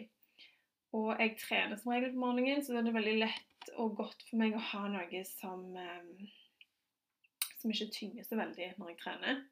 Og 0.93 1.09
jeg 1.17 1.37
trener 1.41 1.79
som 1.79 1.91
regel 1.93 2.13
på 2.13 2.21
morgenen, 2.21 2.61
så 2.63 2.75
det 2.75 2.85
er 2.85 2.99
veldig 2.99 3.17
lett 3.23 3.73
og 3.81 3.95
godt 3.97 4.21
for 4.27 4.39
meg 4.41 4.53
å 4.55 4.61
ha 4.71 4.83
noe 4.91 5.23
som, 5.25 5.65
eh, 5.79 7.49
som 7.57 7.73
ikke 7.73 7.91
tynger 7.95 8.27
så 8.27 8.37
veldig 8.39 8.73
når 8.77 8.93
jeg 8.93 9.01
trener. 9.01 9.43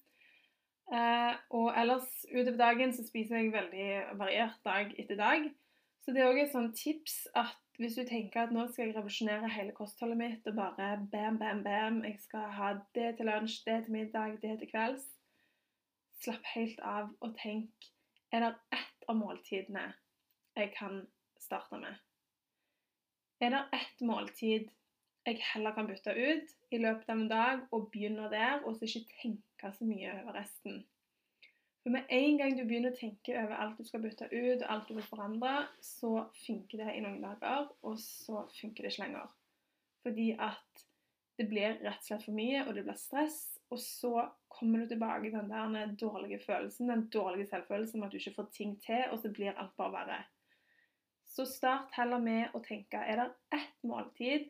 Eh, 0.91 1.33
og 1.55 1.71
ellers 1.79 2.09
utover 2.27 2.59
dagen 2.59 2.91
så 2.93 3.05
spiser 3.07 3.39
jeg 3.39 3.53
veldig 3.53 4.17
variert 4.19 4.59
dag 4.67 4.91
etter 4.99 5.19
dag. 5.19 5.49
Så 6.03 6.13
det 6.13 6.23
er 6.23 6.31
òg 6.31 6.41
et 6.41 6.53
sånt 6.53 6.75
tips 6.75 7.23
at 7.37 7.70
hvis 7.81 7.95
du 7.97 8.03
tenker 8.05 8.43
at 8.43 8.51
nå 8.53 8.67
skal 8.69 8.87
jeg 8.87 8.95
revolusjonere 8.95 9.49
hele 9.49 9.73
kostholdet 9.73 10.19
mitt 10.19 10.47
og 10.49 10.57
bare 10.59 10.89
bam, 11.11 11.39
bam, 11.41 11.63
bam, 11.65 12.03
jeg 12.05 12.19
skal 12.21 12.51
ha 12.57 12.75
det 12.95 13.15
til 13.17 13.25
lunsj, 13.25 13.63
det 13.65 13.79
til 13.85 13.95
middag, 13.95 14.37
det 14.43 14.59
til 14.61 14.69
kvelds 14.69 15.07
Slapp 16.21 16.45
helt 16.53 16.81
av 16.85 17.09
og 17.25 17.33
tenk 17.39 17.87
er 18.31 18.45
det 18.45 18.51
ett 18.77 19.07
av 19.09 19.17
måltidene 19.17 19.87
jeg 20.59 20.69
kan 20.75 21.01
starte 21.41 21.79
med? 21.81 21.97
Er 23.41 23.55
det 23.55 23.63
ett 23.79 24.03
måltid 24.05 24.69
jeg 25.25 25.41
heller 25.53 25.73
kan 25.73 25.89
bytte 25.89 26.13
ut 26.13 26.53
i 26.69 26.77
løpet 26.81 27.09
av 27.09 27.17
en 27.17 27.31
dag 27.33 27.65
og 27.73 27.89
begynne 27.93 28.29
der, 28.29 28.61
og 28.61 28.77
så 28.77 28.85
ikke 28.85 29.17
tenke 29.23 29.73
så 29.73 29.87
mye 29.89 30.13
over 30.21 30.37
resten? 30.37 30.83
For 31.81 31.89
med 31.89 32.11
en 32.13 32.37
gang 32.37 32.53
du 32.53 32.61
begynner 32.67 32.93
å 32.93 32.97
tenke 32.97 33.33
over 33.39 33.57
alt 33.57 33.79
du 33.79 33.87
skal 33.87 34.03
bytte 34.03 34.27
ut, 34.29 34.61
og 34.61 34.67
alt 34.69 34.89
du 34.89 34.93
vil 34.99 35.07
forandre, 35.07 35.53
så 35.81 36.27
funker 36.43 36.83
det 36.83 36.93
i 36.93 37.01
noen 37.01 37.23
dager, 37.23 37.71
og 37.81 37.97
så 38.01 38.43
funker 38.59 38.85
det 38.85 38.91
ikke 38.93 39.05
lenger. 39.07 39.31
Fordi 40.05 40.27
at 40.37 40.83
det 41.41 41.47
blir 41.49 41.79
rett 41.81 42.03
og 42.03 42.05
slett 42.05 42.27
for 42.27 42.37
mye, 42.37 42.61
og 42.67 42.75
det 42.77 42.85
blir 42.85 42.99
stress. 43.01 43.39
Og 43.73 43.79
så 43.81 44.27
kommer 44.51 44.83
du 44.83 44.91
tilbake 44.91 45.31
til 45.31 45.39
den 45.39 45.73
der 45.73 45.95
dårlige 45.97 46.41
følelsen, 46.45 46.91
den 46.91 47.07
dårlige 47.09 47.49
selvfølelsen 47.49 47.99
med 47.99 48.07
at 48.07 48.13
du 48.13 48.19
ikke 48.19 48.35
får 48.35 48.49
ting 48.53 48.77
til, 48.83 49.03
og 49.09 49.19
så 49.23 49.31
blir 49.33 49.55
alt 49.55 49.73
bare 49.79 49.95
verre. 49.95 50.21
Så 51.31 51.45
start 51.47 51.95
heller 51.95 52.19
med 52.21 52.53
å 52.53 52.61
tenke 52.61 52.99
er 52.99 53.21
det 53.21 53.57
ett 53.57 53.77
måltid 53.87 54.49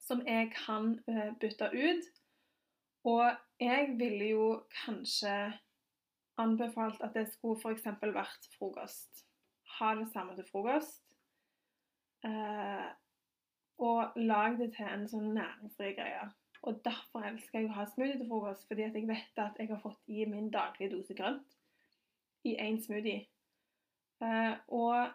som 0.00 0.22
jeg 0.26 0.48
kan 0.56 0.96
eh, 1.06 1.34
bytte 1.38 1.68
ut. 1.70 2.08
Og 3.04 3.26
jeg 3.60 3.92
ville 4.00 4.30
jo 4.32 4.46
kanskje 4.84 5.52
anbefalt 6.42 7.00
at 7.04 7.14
det 7.16 7.26
skulle 7.32 7.60
f.eks. 7.60 7.86
vært 8.02 8.50
frokost. 8.56 9.24
Ha 9.78 9.94
det 9.98 10.08
samme 10.12 10.36
til 10.36 10.46
frokost. 10.50 11.02
Eh, 12.26 12.90
og 13.82 14.18
lag 14.20 14.58
det 14.60 14.72
til 14.76 14.86
en 14.86 15.08
sånn 15.10 15.32
næringsrik 15.34 15.96
greie. 15.98 16.28
Og 16.62 16.78
derfor 16.84 17.24
elsker 17.26 17.58
jeg 17.58 17.70
å 17.70 17.78
ha 17.80 17.86
smoothie 17.90 18.20
til 18.20 18.28
frokost, 18.30 18.68
fordi 18.68 18.86
at 18.86 18.94
jeg 18.98 19.08
vet 19.08 19.42
at 19.42 19.58
jeg 19.58 19.70
har 19.72 19.80
fått 19.82 20.12
i 20.14 20.26
min 20.30 20.50
daglige 20.54 20.92
dose 20.92 21.16
grønt 21.18 21.56
i 22.46 22.54
én 22.62 22.78
smoothie. 22.82 23.24
Eh, 24.22 24.54
og 24.70 25.10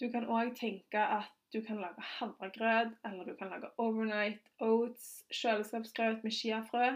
du 0.00 0.08
kan 0.12 0.26
òg 0.26 0.56
tenke 0.58 1.00
at 1.00 1.30
du 1.54 1.60
kan 1.64 1.78
lage 1.80 2.02
havregrøt, 2.18 2.96
eller 3.06 3.24
du 3.24 3.36
kan 3.38 3.52
lage 3.54 3.70
overnight 3.78 4.50
oats, 4.60 5.24
kjøleskapsgrøt 5.30 6.24
med 6.26 6.34
chiafrø. 6.34 6.88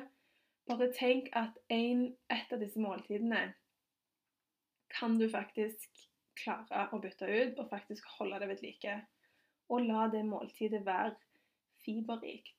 Bare 0.70 0.86
tenk 0.94 1.32
at 1.34 1.56
en, 1.74 2.04
et 2.30 2.52
av 2.54 2.60
disse 2.62 2.78
måltidene 2.78 3.40
kan 4.94 5.16
du 5.18 5.24
faktisk 5.32 6.04
klare 6.38 6.84
å 6.94 7.00
bytte 7.02 7.26
ut 7.26 7.58
og 7.58 7.72
faktisk 7.72 8.06
holde 8.20 8.38
det 8.38 8.48
ved 8.52 8.62
like. 8.62 8.92
Og 9.66 9.82
la 9.88 10.04
det 10.12 10.20
måltidet 10.28 10.84
være 10.86 11.16
fiberrikt. 11.82 12.54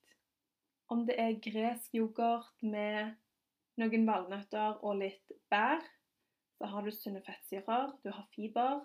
Om 0.92 1.06
det 1.08 1.16
er 1.24 1.40
gresk 1.40 1.96
yoghurt 1.96 2.60
med 2.60 3.14
noen 3.80 4.04
valnøtter 4.04 4.84
og 4.84 5.00
litt 5.00 5.32
bær, 5.48 5.80
så 6.58 6.68
har 6.68 6.84
du 6.84 6.92
sunne 6.92 7.24
fettsyrer, 7.24 7.96
du 8.04 8.12
har 8.12 8.28
fiber. 8.36 8.84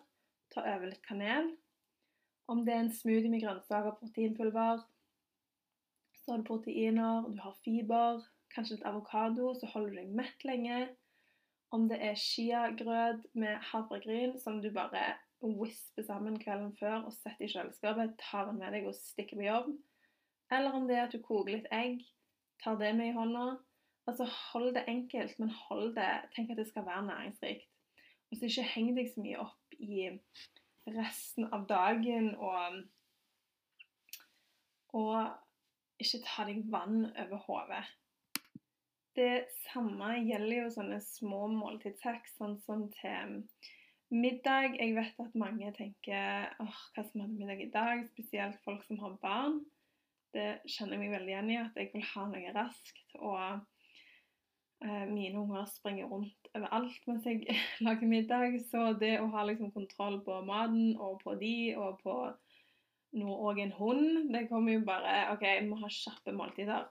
Ta 0.56 0.64
over 0.64 0.88
litt 0.88 1.04
kanel. 1.04 1.52
Om 2.48 2.64
det 2.64 2.78
er 2.78 2.86
en 2.86 2.96
smoothie 2.96 3.34
med 3.36 3.44
grønnsaker 3.44 3.92
og 3.92 4.00
proteinpulver, 4.00 4.88
så 6.16 6.32
har 6.32 6.40
du 6.40 6.48
proteiner, 6.48 7.28
du 7.28 7.44
har 7.44 7.60
fiber 7.68 8.24
kanskje 8.54 8.78
litt 8.78 8.88
avokado, 8.88 9.54
så 9.58 9.70
holder 9.74 9.94
du 9.94 10.02
deg 10.02 10.16
mett 10.20 10.48
lenge. 10.48 10.82
Om 11.76 11.88
det 11.92 12.00
er 12.04 12.20
chiagrøt 12.20 13.26
med 13.36 13.60
havregryn 13.72 14.38
som 14.40 14.62
du 14.64 14.70
bare 14.76 15.18
whisper 15.44 16.06
sammen 16.08 16.40
kvelden 16.40 16.72
før 16.80 17.04
og 17.04 17.14
setter 17.14 17.46
i 17.46 17.52
kjøleskapet, 17.52 18.16
tar 18.22 18.48
den 18.50 18.60
med 18.62 18.74
deg 18.74 18.88
og 18.90 18.96
stikker 18.98 19.38
på 19.38 19.46
jobb. 19.46 19.72
Eller 20.54 20.76
om 20.78 20.88
det 20.88 20.98
er 20.98 21.08
at 21.08 21.16
du 21.16 21.22
koker 21.22 21.58
litt 21.58 21.68
egg, 21.76 22.06
tar 22.64 22.80
det 22.80 22.94
med 22.98 23.12
i 23.12 23.18
hånda. 23.18 23.48
Altså 24.08 24.28
Hold 24.32 24.74
det 24.78 24.86
enkelt, 24.88 25.36
men 25.40 25.50
hold 25.52 25.90
det 25.98 26.12
Tenk 26.36 26.54
at 26.54 26.62
det 26.62 26.70
skal 26.70 26.86
være 26.88 27.06
næringsrikt. 27.10 27.68
Og 28.32 28.38
så 28.38 28.48
ikke 28.48 28.70
heng 28.72 28.94
deg 28.96 29.10
så 29.12 29.24
mye 29.24 29.42
opp 29.44 29.76
i 29.80 30.08
resten 30.88 31.50
av 31.52 31.68
dagen 31.68 32.34
og 32.36 32.84
Og 34.96 36.00
ikke 36.00 36.24
ta 36.24 36.46
deg 36.48 36.64
vann 36.72 37.10
over 37.10 37.42
hodet. 37.44 37.84
Det 39.18 39.48
samme 39.72 40.12
gjelder 40.28 40.60
jo 40.60 40.74
sånne 40.76 41.00
små 41.02 41.48
måltidshacks, 41.50 42.36
sånn 42.38 42.54
som 42.62 42.84
til 42.94 43.40
middag. 44.14 44.76
Jeg 44.78 44.94
vet 44.94 45.24
at 45.24 45.38
mange 45.42 45.72
tenker 45.74 46.52
åh, 46.62 46.82
hva 46.94 47.04
som 47.08 47.24
er 47.24 47.32
middag 47.32 47.64
i 47.64 47.72
dag? 47.74 48.04
Spesielt 48.12 48.60
folk 48.62 48.84
som 48.86 49.00
har 49.02 49.16
barn. 49.24 49.64
Det 50.38 50.60
kjenner 50.70 50.98
jeg 50.98 51.02
meg 51.02 51.16
veldig 51.16 51.34
igjen 51.34 51.50
i, 51.50 51.58
at 51.64 51.80
jeg 51.82 51.90
vil 51.96 52.06
ha 52.12 52.28
noe 52.30 52.52
raskt. 52.54 53.02
Og 53.18 53.42
eh, 54.86 55.08
mine 55.10 55.42
unger 55.42 55.66
springer 55.72 56.12
rundt 56.14 56.52
overalt 56.54 57.10
mens 57.10 57.26
jeg 57.26 57.58
lager 57.88 58.12
middag. 58.12 58.60
Så 58.70 58.92
det 59.02 59.16
å 59.24 59.32
ha 59.34 59.48
liksom 59.50 59.74
kontroll 59.74 60.20
på 60.28 60.44
maten 60.46 60.94
og 60.94 61.24
på 61.24 61.34
de 61.42 61.56
og 61.74 61.98
på 62.06 62.20
nå 63.18 63.34
òg 63.50 63.64
en 63.64 63.74
hund, 63.80 64.30
det 64.30 64.46
kommer 64.52 64.78
jo 64.78 64.86
bare 64.86 65.32
OK, 65.32 65.42
vi 65.48 65.70
må 65.72 65.82
ha 65.82 65.90
kjappe 65.90 66.36
måltider. 66.38 66.86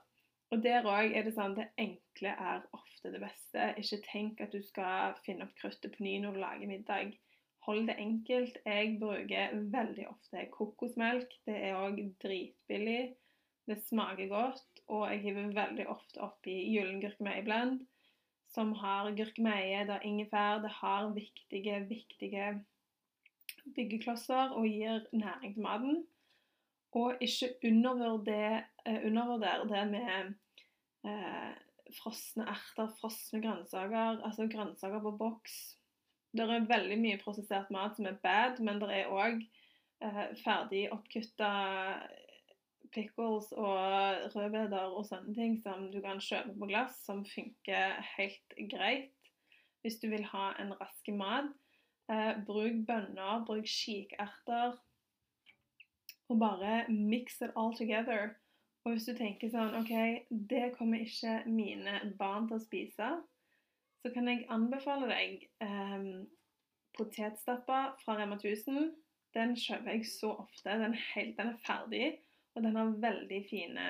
Og 0.51 0.63
der 0.63 0.85
òg 0.87 1.11
er 1.11 1.25
det 1.27 1.33
sånn 1.35 1.57
det 1.57 1.67
enkle 1.81 2.31
er 2.31 2.63
ofte 2.75 3.11
det 3.11 3.19
beste. 3.19 3.71
Ikke 3.81 3.99
tenk 4.05 4.43
at 4.43 4.53
du 4.55 4.61
skal 4.63 5.17
finne 5.25 5.47
opp 5.47 5.57
kruttet 5.59 5.95
på 5.95 6.05
ny 6.05 6.17
når 6.23 6.37
du 6.37 6.41
lager 6.43 6.71
middag. 6.71 7.17
Hold 7.67 7.89
det 7.89 7.97
enkelt. 7.99 8.61
Jeg 8.63 8.95
bruker 9.01 9.57
veldig 9.73 10.07
ofte 10.07 10.45
kokosmelk. 10.53 11.33
Det 11.49 11.57
er 11.67 11.75
òg 11.75 11.99
dritbillig. 12.23 13.01
Det 13.67 13.81
smaker 13.89 14.31
godt. 14.31 14.81
Og 14.87 15.03
jeg 15.11 15.23
hiver 15.25 15.51
veldig 15.57 15.89
ofte 15.91 16.23
oppi 16.23 16.55
gyllen 16.71 17.01
gurkemeieblend, 17.03 17.81
som 18.55 18.71
har 18.79 19.09
gurkemeie, 19.17 19.81
det 19.83 19.97
har 19.97 20.05
ingefær, 20.07 20.61
det 20.63 20.71
har 20.77 21.09
viktige, 21.11 21.81
viktige 21.89 22.45
byggeklosser 23.75 24.55
og 24.55 24.63
gir 24.71 25.03
næring 25.11 25.57
til 25.57 25.65
maten. 25.65 26.05
Og 26.97 27.21
ikke 27.21 27.53
undervurdere, 27.69 28.63
eh, 28.85 29.69
det 29.69 29.83
med 29.91 30.33
eh, 31.05 31.53
frosne 31.99 32.47
erter, 32.49 32.89
frosne 32.99 33.41
grønnsaker, 33.43 34.21
altså 34.25 34.47
grønnsaker 34.51 35.03
på 35.03 35.15
boks. 35.19 35.57
Det 36.33 36.43
er 36.43 36.69
veldig 36.69 36.97
mye 37.01 37.19
prosessert 37.21 37.71
mat 37.73 37.95
som 37.97 38.05
er 38.09 38.19
bad, 38.23 38.59
men 38.59 38.81
det 38.81 38.89
er 38.93 39.13
òg 39.13 39.43
eh, 40.03 40.23
ferdig 40.43 40.87
oppkutta 40.93 41.51
pickles 42.93 43.51
og 43.57 44.33
rødbeder 44.33 44.95
og 44.95 45.05
sånne 45.07 45.35
ting 45.35 45.57
som 45.63 45.87
du 45.91 45.99
kan 46.03 46.21
kjøpe 46.23 46.55
på 46.57 46.69
glass, 46.69 46.99
som 47.05 47.23
funker 47.27 48.01
helt 48.15 48.59
greit 48.71 49.13
hvis 49.83 49.99
du 50.01 50.09
vil 50.11 50.25
ha 50.33 50.51
en 50.59 50.73
rask 50.79 51.09
mat. 51.15 51.51
Eh, 52.11 52.39
bruk 52.47 52.83
bønner, 52.87 53.43
bruk 53.47 53.67
kikerter, 53.67 54.77
og 56.27 56.39
bare 56.39 56.85
mix 56.89 57.41
it 57.41 57.53
all 57.55 57.75
together. 57.75 58.35
Og 58.85 58.93
hvis 58.93 59.07
du 59.09 59.17
tenker 59.17 59.51
sånn 59.51 59.75
OK, 59.75 59.93
det 60.29 60.71
kommer 60.77 61.01
ikke 61.03 61.41
mine 61.51 61.99
barn 62.19 62.47
til 62.47 62.55
å 62.55 62.63
spise, 62.63 63.09
så 63.99 64.11
kan 64.13 64.29
jeg 64.29 64.45
anbefale 64.53 65.09
deg 65.09 65.41
um, 65.63 66.23
potetstappa 66.95 67.81
fra 67.99 68.15
Rema 68.19 68.37
1000. 68.39 68.93
Den 69.35 69.55
kjøper 69.59 69.91
jeg 69.91 70.07
så 70.07 70.31
ofte. 70.45 70.71
Den 70.71 70.95
er, 70.95 71.03
helt, 71.13 71.35
den 71.39 71.51
er 71.51 71.61
ferdig, 71.65 72.07
og 72.55 72.63
den 72.63 72.79
har 72.79 72.95
veldig 73.03 73.41
fine 73.49 73.87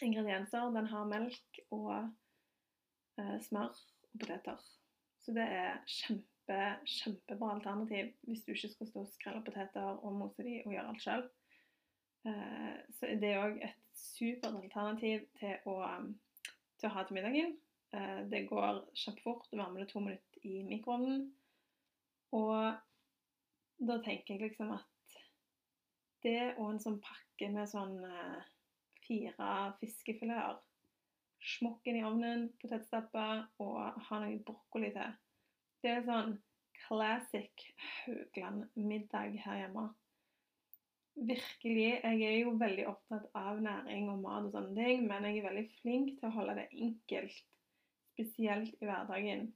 ingredienser. 0.00 0.70
Den 0.76 0.86
har 0.92 1.10
melk 1.10 1.62
og 1.74 1.94
uh, 3.18 3.38
smør 3.48 3.74
og 3.74 4.22
poteter. 4.22 4.62
Så 5.20 5.34
det 5.36 5.44
er 5.44 5.82
kjempe 5.90 6.29
kjempe, 6.50 6.86
kjempebra 6.86 7.54
alternativ 7.54 8.12
hvis 8.26 8.42
du 8.44 8.52
ikke 8.52 8.72
skal 8.72 8.88
stå 8.88 9.00
og 9.04 9.12
skrelle 9.14 9.42
poteter 9.44 10.00
og 10.02 10.12
mose 10.18 10.42
de 10.42 10.60
og 10.64 10.72
gjøre 10.74 10.88
alt 10.88 11.04
sjøl. 11.04 11.24
Eh, 12.26 12.76
så 12.96 13.10
det 13.20 13.30
er 13.30 13.42
òg 13.44 13.58
et 13.64 13.76
supert 13.96 14.54
alternativ 14.54 15.26
til 15.38 15.56
å, 15.66 15.80
um, 15.86 16.14
til 16.78 16.88
å 16.88 16.94
ha 16.94 17.04
til 17.04 17.18
middagen. 17.18 17.56
Eh, 17.94 18.22
det 18.30 18.46
går 18.48 18.82
kjempefort. 18.94 19.48
Du 19.50 19.58
varmer 19.58 19.84
det 19.84 19.90
to 19.92 20.00
minutter 20.00 20.46
i 20.46 20.62
mikroovnen. 20.66 21.28
Og 22.32 22.74
da 23.80 23.98
tenker 24.04 24.34
jeg 24.34 24.50
liksom 24.50 24.74
at 24.76 24.86
det 26.22 26.54
og 26.58 26.66
en 26.74 26.82
sånn 26.82 27.00
pakke 27.00 27.48
med 27.54 27.70
sånn 27.70 27.96
eh, 28.04 28.42
fire 29.06 29.54
fiskefileter 29.80 30.60
Smokken 31.40 31.96
i 31.96 32.02
ovnen, 32.04 32.50
potetstapper 32.60 33.46
og 33.64 34.02
ha 34.10 34.16
noe 34.20 34.42
brokkoli 34.44 34.90
til. 34.92 35.14
Det 35.80 35.90
er 35.90 36.04
sånn 36.04 36.34
classic 36.82 37.64
Haugland-middag 38.04 39.38
her 39.44 39.62
hjemme. 39.62 39.86
Virkelig. 41.20 42.00
Jeg 42.00 42.20
er 42.26 42.36
jo 42.38 42.56
veldig 42.60 42.86
opptatt 42.88 43.28
av 43.36 43.60
næring 43.64 44.08
og 44.12 44.20
mat 44.24 44.48
og 44.48 44.54
sånne 44.54 44.76
ting, 44.76 45.06
men 45.08 45.26
jeg 45.28 45.40
er 45.40 45.48
veldig 45.48 45.64
flink 45.80 46.12
til 46.18 46.28
å 46.28 46.34
holde 46.36 46.58
det 46.60 46.68
enkelt, 46.72 47.40
spesielt 48.12 48.76
i 48.80 48.88
hverdagen. 48.88 49.48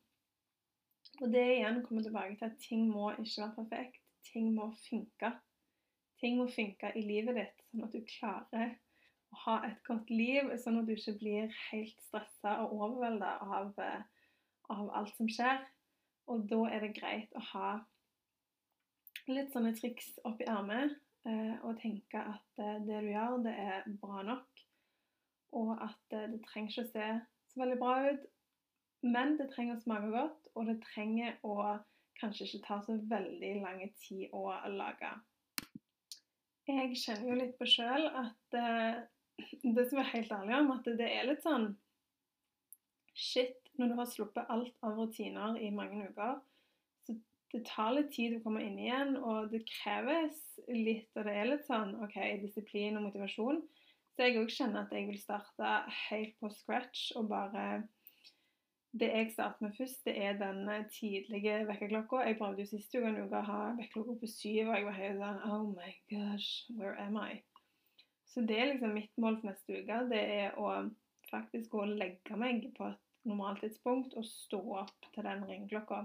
Og 1.22 1.30
det 1.32 1.44
igjen 1.58 1.82
kommer 1.84 2.02
tilbake 2.02 2.36
til 2.38 2.48
at 2.48 2.62
ting 2.62 2.88
må 2.90 3.10
ikke 3.14 3.44
være 3.44 3.56
perfekt. 3.58 4.00
Ting 4.32 4.54
må 4.56 4.70
funke. 4.88 5.30
Ting 6.20 6.40
må 6.40 6.48
funke 6.50 6.90
i 6.96 7.04
livet 7.04 7.36
ditt, 7.38 7.62
sånn 7.68 7.84
at 7.86 7.94
du 7.94 8.00
klarer 8.08 8.74
å 9.34 9.40
ha 9.44 9.56
et 9.68 9.80
godt 9.86 10.10
liv, 10.10 10.50
sånn 10.62 10.80
at 10.80 10.88
du 10.88 10.94
ikke 10.94 11.16
blir 11.20 11.54
helt 11.68 12.02
stressa 12.06 12.56
og 12.64 12.74
overvelda 12.78 13.36
av, 13.44 13.72
eh, 13.82 14.02
av, 14.72 14.88
alt 14.96 15.14
som 15.18 15.28
skjer. 15.28 15.60
Og 16.32 16.46
da 16.48 16.60
er 16.72 16.84
det 16.84 16.94
greit 16.96 17.34
å 17.36 17.42
ha 17.52 17.70
litt 19.28 19.52
sånne 19.52 19.72
triks 19.76 20.12
oppi 20.28 20.46
ermet 20.48 20.94
eh, 21.28 21.56
og 21.64 21.78
tenke 21.80 22.20
at 22.20 22.60
eh, 22.60 22.80
det 22.84 23.00
du 23.04 23.10
gjør, 23.12 23.38
det 23.44 23.54
er 23.60 23.88
bra 24.00 24.22
nok. 24.26 24.64
Og 25.56 25.74
at 25.76 26.16
eh, 26.16 26.28
det 26.32 26.42
trenger 26.48 26.72
ikke 26.72 26.86
å 26.86 26.92
se 26.92 27.10
så 27.52 27.62
veldig 27.62 27.80
bra 27.80 27.94
ut, 28.10 28.24
men 29.04 29.36
det 29.38 29.50
trenger 29.52 29.76
å 29.76 29.84
smake 29.84 30.10
godt, 30.14 30.48
og 30.56 30.68
det 30.70 30.78
trenger 30.86 31.36
å 31.44 31.56
kanskje 32.20 32.48
ikke 32.48 32.64
ta 32.66 32.80
så 32.84 32.96
veldig 33.10 33.52
lang 33.62 33.82
tid 34.00 34.32
å 34.36 34.48
lage. 34.72 35.10
Jeg 36.64 36.96
kjenner 36.96 37.28
jo 37.28 37.36
litt 37.36 37.56
på 37.58 37.68
sjøl 37.68 38.06
at 38.08 38.58
eh, 38.58 39.02
det 39.76 39.88
som 39.90 40.00
er 40.00 40.12
helt 40.14 40.32
ærlig 40.32 40.56
om, 40.60 40.72
at 40.76 40.88
det 41.00 41.08
er 41.10 41.28
litt 41.28 41.44
sånn 41.44 41.74
Shit, 43.14 43.56
når 43.78 43.90
du 43.90 43.94
har 44.00 44.10
sluppet 44.10 44.50
alt 44.50 44.74
av 44.82 44.98
rutiner 44.98 45.58
i 45.62 45.70
mange 45.74 46.08
uker, 46.10 46.40
så 47.06 47.14
det 47.54 47.62
tar 47.68 47.94
litt 47.94 48.10
tid 48.14 48.36
å 48.36 48.42
komme 48.42 48.64
inn 48.66 48.78
igjen, 48.82 49.16
og 49.22 49.52
det 49.52 49.62
kreves 49.70 50.40
litt, 50.68 51.10
og 51.14 51.28
det 51.28 51.34
er 51.38 51.50
litt 51.52 51.66
sånn 51.68 51.94
OK, 52.02 52.18
disiplin 52.42 52.98
og 52.98 53.08
motivasjon. 53.08 53.62
Så 54.14 54.26
jeg 54.28 54.38
òg 54.38 54.50
kjenner 54.54 54.84
at 54.84 54.94
jeg 54.94 55.08
vil 55.08 55.18
starte 55.18 55.74
helt 56.08 56.34
på 56.42 56.50
scratch 56.54 57.10
og 57.18 57.30
bare 57.32 57.84
det 58.94 59.08
jeg 59.10 59.30
starter 59.32 59.64
med 59.66 59.72
først, 59.74 60.04
det 60.06 60.14
er 60.22 60.36
den 60.38 60.68
tidlige 60.94 61.64
vekkerklokka. 61.66 62.20
Jeg 62.28 62.36
prøvde 62.38 62.62
jo 62.62 62.70
sist 62.70 62.94
uke 62.94 63.24
å 63.24 63.40
ha 63.48 63.62
vekkerklokka 63.78 64.20
på 64.20 64.30
syv, 64.30 64.68
og 64.68 64.76
jeg 64.76 64.86
var 64.86 64.98
helt 65.00 65.22
sånn 65.22 65.40
Oh 65.50 65.64
my 65.72 65.90
gosh, 66.12 66.50
where 66.78 66.94
am 67.02 67.18
I? 67.18 67.40
Så 68.30 68.42
det 68.46 68.58
er 68.58 68.70
liksom 68.70 68.94
mitt 68.94 69.18
mål 69.18 69.40
for 69.40 69.50
neste 69.50 69.80
uke. 69.80 69.98
Det 70.10 70.22
er 70.36 70.54
å 70.62 70.70
faktisk 71.26 71.74
gå 71.74 71.82
og 71.82 71.96
legge 71.98 72.38
meg 72.38 72.68
på 72.78 72.86
et 72.86 73.03
normalt 73.28 73.62
tidspunkt 73.64 74.14
og 74.18 74.26
stå 74.28 74.60
opp 74.82 75.10
til 75.14 75.26
den 75.26 75.44
ringeklokka. 75.48 76.04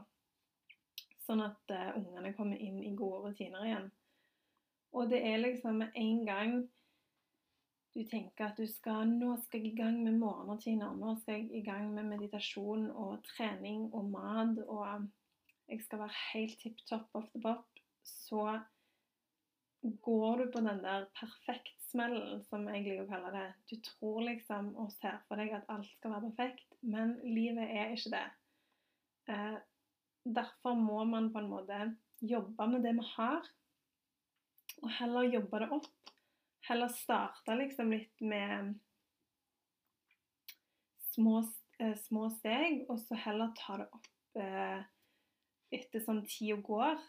Sånn 1.25 1.43
at 1.45 1.73
uh, 1.73 1.93
ungene 1.99 2.33
kommer 2.37 2.57
inn 2.57 2.81
i 2.83 2.95
gode 2.97 3.29
rutiner 3.29 3.65
igjen. 3.67 3.87
Og 4.97 5.09
det 5.11 5.21
er 5.27 5.41
liksom 5.43 5.83
med 5.83 5.97
en 5.99 6.23
gang 6.25 6.53
du 7.93 8.03
tenker 8.05 8.49
at 8.49 8.57
du 8.57 8.67
skal 8.69 9.09
Nå 9.09 9.35
skal 9.43 9.63
jeg 9.63 9.73
i 9.73 9.77
gang 9.77 9.97
med 10.03 10.17
morgenrutiner. 10.21 10.93
Nå 10.97 11.15
skal 11.21 11.39
jeg 11.39 11.49
i 11.59 11.63
gang 11.65 11.89
med 11.93 12.09
meditasjon 12.09 12.89
og 12.91 13.23
trening 13.31 13.87
og 13.93 14.11
mat. 14.13 14.59
Og 14.67 15.07
jeg 15.69 15.83
skal 15.85 16.03
være 16.03 16.19
helt 16.33 16.59
tipp 16.61 16.83
topp 16.89 17.09
of 17.17 17.29
the 17.33 17.41
pop. 17.41 17.65
Så 18.05 18.45
går 19.81 20.37
du 20.37 20.51
på 20.51 20.59
den 20.59 20.81
der 20.83 21.07
perfekt 21.15 21.79
smellen, 21.89 22.43
som 22.49 22.67
jeg 22.69 22.83
liker 22.83 23.05
å 23.05 23.09
kalle 23.09 23.31
det. 23.33 23.45
Du 23.71 23.75
tror 23.85 24.21
liksom 24.27 24.73
og 24.79 24.91
ser 24.97 25.21
for 25.27 25.39
deg 25.39 25.53
at 25.55 25.69
alt 25.71 25.87
skal 25.95 26.15
være 26.15 26.31
perfekt, 26.31 26.75
men 26.81 27.15
livet 27.23 27.71
er 27.71 27.95
ikke 27.95 28.13
det. 28.13 28.25
Eh, 29.31 29.57
derfor 30.25 30.75
må 30.77 31.03
man 31.07 31.31
på 31.33 31.41
en 31.41 31.49
måte 31.51 31.79
jobbe 32.19 32.67
med 32.67 32.83
det 32.83 32.93
vi 32.97 33.07
har, 33.13 33.47
og 34.83 34.91
heller 34.99 35.33
jobbe 35.33 35.63
det 35.63 35.71
opp. 35.79 36.13
Heller 36.67 36.91
starte 36.93 37.55
liksom 37.57 37.91
litt 37.95 38.21
med 38.21 38.75
små, 41.13 41.39
eh, 41.79 41.95
små 42.07 42.29
steg, 42.35 42.83
og 42.89 42.99
så 42.99 43.17
heller 43.25 43.55
ta 43.57 43.79
det 43.79 43.87
opp 43.95 44.43
eh, 44.43 44.83
etter 45.79 46.03
som 46.03 46.21
tida 46.27 46.59
går. 46.65 46.99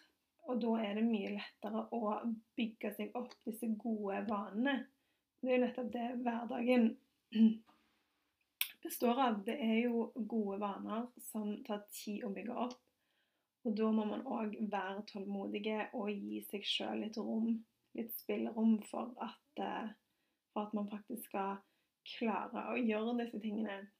Og 0.49 0.61
da 0.61 0.71
er 0.81 0.97
det 0.97 1.05
mye 1.05 1.35
lettere 1.35 1.83
å 1.93 2.15
bygge 2.57 2.93
seg 2.97 3.17
opp 3.17 3.35
disse 3.45 3.69
gode 3.79 4.23
vanene. 4.29 4.87
Det 5.41 5.49
er 5.49 5.57
jo 5.57 5.63
nettopp 5.65 5.91
det 5.93 6.07
hverdagen 6.25 6.87
består 8.83 9.21
av. 9.21 9.43
Det 9.45 9.57
er 9.61 9.77
jo 9.85 10.07
gode 10.15 10.59
vaner 10.61 11.07
som 11.31 11.53
tar 11.67 11.85
tid 11.93 12.25
å 12.25 12.33
bygge 12.33 12.57
opp. 12.67 12.79
Og 13.65 13.75
da 13.77 13.91
må 13.93 14.05
man 14.09 14.23
òg 14.25 14.55
være 14.71 15.03
tålmodige 15.11 15.91
og 15.97 16.09
gi 16.09 16.41
seg 16.49 16.65
sjøl 16.65 17.03
litt 17.03 17.17
rom, 17.21 17.51
litt 17.97 18.13
spillerom, 18.17 18.79
for 18.89 19.11
at, 19.21 19.61
eh, 19.61 19.91
for 20.53 20.65
at 20.65 20.73
man 20.73 20.89
faktisk 20.89 21.29
skal 21.29 21.59
klare 22.17 22.65
å 22.73 22.79
gjøre 22.81 23.19
disse 23.21 23.41
tingene. 23.43 23.91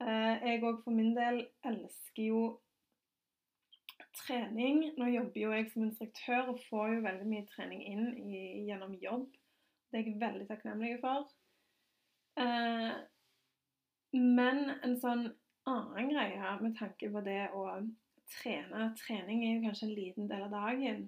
Eh, 0.00 0.34
jeg 0.48 0.62
òg 0.64 0.80
for 0.84 0.96
min 0.96 1.12
del 1.14 1.42
elsker 1.68 2.24
jo 2.24 2.42
trening 4.16 4.82
Nå 4.98 5.08
jobber 5.12 5.40
jo 5.40 5.52
jeg 5.54 5.70
som 5.72 5.86
instruktør 5.86 6.52
og 6.52 6.60
får 6.68 6.96
jo 6.96 7.04
veldig 7.06 7.28
mye 7.30 7.46
trening 7.52 7.82
inn 7.88 8.10
i, 8.18 8.42
gjennom 8.68 8.94
jobb. 9.00 9.30
Det 9.90 10.00
er 10.00 10.08
jeg 10.08 10.20
veldig 10.20 10.48
takknemlig 10.48 10.98
for. 11.02 11.30
Eh, 12.40 12.92
men 14.12 14.62
en 14.82 14.94
sånn 15.00 15.26
annen 15.68 16.12
greie 16.12 16.54
med 16.60 16.76
tanke 16.78 17.10
på 17.12 17.22
det 17.24 17.42
å 17.56 17.66
trene 18.32 18.92
Trening 18.96 19.42
er 19.44 19.56
jo 19.56 19.66
kanskje 19.66 19.88
en 19.88 19.96
liten 19.96 20.30
del 20.30 20.46
av 20.46 20.54
dagen. 20.54 21.02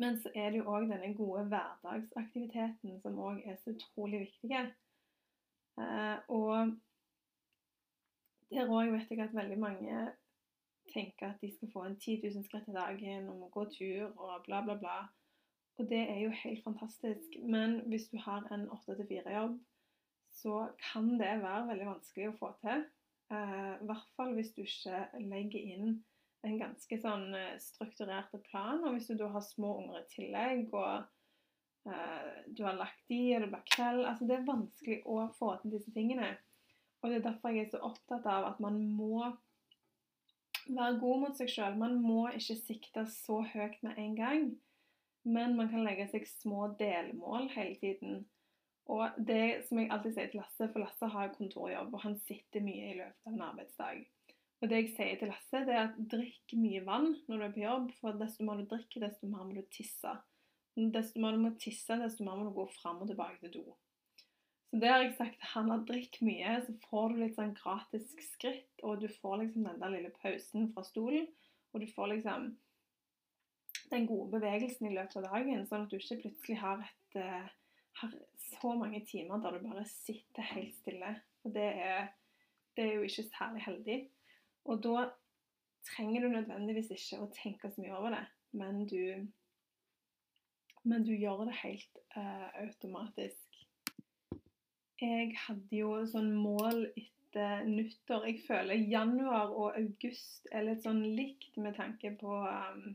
Men 0.00 0.20
så 0.22 0.30
er 0.34 0.52
det 0.52 0.60
jo 0.60 0.70
òg 0.70 0.86
denne 0.88 1.10
gode 1.18 1.48
hverdagsaktiviteten 1.50 3.00
som 3.02 3.18
òg 3.20 3.42
er 3.44 3.58
så 3.60 3.74
utrolig 3.74 4.22
viktig. 4.24 4.70
Eh, 5.80 6.16
og 6.30 6.76
der 8.50 8.70
òg 8.70 8.94
vet 8.94 9.10
jeg 9.10 9.22
at 9.24 9.36
veldig 9.36 9.58
mange 9.60 10.06
tenker 10.92 11.30
at 11.30 11.40
de 11.42 11.50
skal 11.54 11.70
få 11.72 11.86
en 11.86 11.96
10 11.96 12.20
000 12.24 12.44
skritt 12.46 12.68
i 12.68 12.76
dagen 12.76 13.28
og 13.30 13.40
må 13.40 13.48
gå 13.54 13.64
tur 13.74 14.10
og 14.10 14.44
bla, 14.46 14.62
bla, 14.66 14.76
bla. 14.80 14.98
Og 15.80 15.88
det 15.88 16.00
er 16.10 16.18
jo 16.24 16.30
helt 16.42 16.64
fantastisk. 16.64 17.36
Men 17.42 17.80
hvis 17.88 18.08
du 18.12 18.18
har 18.20 18.44
en 18.52 18.68
8-4-jobb, 18.68 19.58
så 20.30 20.68
kan 20.92 21.08
det 21.20 21.40
være 21.42 21.68
veldig 21.70 21.86
vanskelig 21.88 22.28
å 22.30 22.36
få 22.38 22.52
til. 22.60 22.84
Eh, 23.32 23.72
I 23.80 23.88
hvert 23.88 24.10
fall 24.16 24.34
hvis 24.36 24.52
du 24.56 24.62
ikke 24.64 25.06
legger 25.22 25.72
inn 25.74 25.94
en 26.46 26.58
ganske 26.60 26.98
sånn 27.00 27.32
eh, 27.36 27.56
strukturert 27.62 28.34
plan. 28.50 28.82
Og 28.84 28.96
hvis 28.96 29.10
du 29.10 29.16
da 29.20 29.30
har 29.32 29.44
små 29.46 29.76
unger 29.82 30.02
i 30.02 30.10
tillegg, 30.12 30.68
og 30.74 31.90
eh, 31.90 32.44
du 32.52 32.64
har 32.66 32.78
lagt 32.78 33.02
de, 33.08 33.22
og 33.36 33.44
det 33.44 33.52
blir 33.54 33.66
kveld 33.74 34.04
altså 34.04 34.28
Det 34.28 34.38
er 34.38 34.48
vanskelig 34.48 35.00
å 35.08 35.20
få 35.38 35.54
til 35.62 35.76
disse 35.76 35.94
tingene. 35.96 36.34
Og 37.00 37.08
det 37.08 37.20
er 37.20 37.28
derfor 37.30 37.54
jeg 37.54 37.68
er 37.68 37.72
så 37.72 37.84
opptatt 37.88 38.26
av 38.28 38.50
at 38.50 38.60
man 38.60 38.76
må 38.84 39.30
være 40.76 40.98
god 41.00 41.22
mot 41.24 41.38
seg 41.38 41.50
sjøl. 41.52 41.78
Man 41.78 41.98
må 42.02 42.26
ikke 42.34 42.58
sikte 42.58 43.06
så 43.10 43.40
høyt 43.52 43.80
med 43.86 43.98
en 44.00 44.14
gang, 44.18 44.44
men 45.28 45.56
man 45.58 45.70
kan 45.72 45.84
legge 45.84 46.08
seg 46.12 46.28
små 46.28 46.70
delmål 46.80 47.50
hele 47.54 47.76
tiden. 47.82 48.22
Og 48.90 49.18
det 49.26 49.66
som 49.68 49.78
jeg 49.78 49.90
alltid 49.92 50.16
sier 50.16 50.30
til 50.32 50.40
Lasse, 50.40 50.66
for 50.72 50.82
Lasse 50.82 51.10
har 51.12 51.34
kontorjobb, 51.36 51.92
og 51.94 52.02
han 52.02 52.16
sitter 52.26 52.64
mye 52.64 52.88
i 52.88 52.96
løpet 52.98 53.28
av 53.28 53.36
en 53.36 53.44
arbeidsdag. 53.50 54.00
Og 54.60 54.68
det 54.68 54.80
jeg 54.80 54.90
sier 54.96 55.20
til 55.20 55.30
Lasse, 55.30 55.62
det 55.68 55.76
er 55.76 55.84
at 55.86 56.00
drikk 56.10 56.56
mye 56.58 56.82
vann 56.86 57.12
når 57.28 57.36
du 57.36 57.44
er 57.46 57.54
på 57.54 57.62
jobb, 57.62 57.92
for 58.00 58.18
desto 58.20 58.46
mer 58.46 58.58
du 58.60 58.66
drikker, 58.72 59.04
desto 59.04 59.30
mer 59.30 59.46
må 59.46 59.54
du 59.56 59.62
tisse. 59.72 60.16
Desto 60.80 61.22
mer 61.22 61.36
du 61.36 61.44
må 61.44 61.54
tisse, 61.60 61.96
desto 62.00 62.26
mer 62.26 62.40
må 62.40 62.48
du 62.48 62.56
gå 62.56 62.66
fram 62.80 63.00
og 63.04 63.10
tilbake 63.10 63.40
til 63.44 63.60
do. 63.60 63.76
Så 64.70 64.78
det 64.78 64.90
har 64.90 65.00
jeg 65.02 65.14
sagt 65.18 65.46
han 65.52 65.70
har 65.72 65.80
drikk 65.86 66.20
mye, 66.22 66.54
så 66.62 66.72
får 66.86 67.10
du 67.10 67.22
litt 67.24 67.34
sånn 67.34 67.56
gratis 67.58 68.12
skritt, 68.22 68.70
og 68.86 69.00
du 69.02 69.08
får 69.10 69.40
liksom 69.42 69.66
den 69.66 69.80
der 69.82 69.94
lille 69.96 70.12
pausen 70.22 70.68
fra 70.74 70.84
stolen, 70.86 71.26
og 71.72 71.82
du 71.82 71.88
får 71.90 72.12
liksom 72.12 72.52
den 73.90 74.06
gode 74.06 74.30
bevegelsen 74.36 74.86
i 74.86 74.94
løpet 74.94 75.18
av 75.18 75.26
dagen, 75.26 75.66
sånn 75.66 75.86
at 75.86 75.90
du 75.90 75.98
ikke 75.98 76.20
plutselig 76.22 76.60
har, 76.60 76.84
et, 76.86 77.18
uh, 77.18 77.80
har 77.98 78.14
så 78.44 78.76
mange 78.78 79.02
timer 79.08 79.42
der 79.42 79.58
du 79.58 79.66
bare 79.66 79.82
sitter 79.90 80.46
helt 80.52 80.76
stille. 80.78 81.16
Og 81.42 81.54
det 81.56 81.66
er, 81.88 82.12
det 82.78 82.86
er 82.86 82.94
jo 83.00 83.08
ikke 83.08 83.26
særlig 83.32 83.64
heldig. 83.66 83.98
Og 84.70 84.82
da 84.86 85.08
trenger 85.88 86.22
du 86.22 86.34
nødvendigvis 86.36 86.92
ikke 86.94 87.22
å 87.24 87.30
tenke 87.34 87.72
så 87.72 87.82
mye 87.82 87.98
over 87.98 88.14
det, 88.14 88.24
men 88.60 88.84
du, 88.86 89.26
men 90.86 91.06
du 91.06 91.14
gjør 91.16 91.48
det 91.48 91.58
helt 91.64 92.02
uh, 92.14 92.48
automatisk. 92.62 93.49
Jeg 95.00 95.32
hadde 95.46 95.76
jo 95.78 95.94
sånn 96.10 96.34
mål 96.36 96.82
etter 96.92 97.62
nyttår. 97.64 98.26
Jeg 98.28 98.42
føler 98.44 98.82
januar 98.90 99.54
og 99.54 99.78
august 99.78 100.50
er 100.52 100.66
litt 100.66 100.84
sånn 100.84 101.00
likt 101.16 101.56
med 101.56 101.78
tanke 101.78 102.10
på 102.20 102.34
um, 102.44 102.90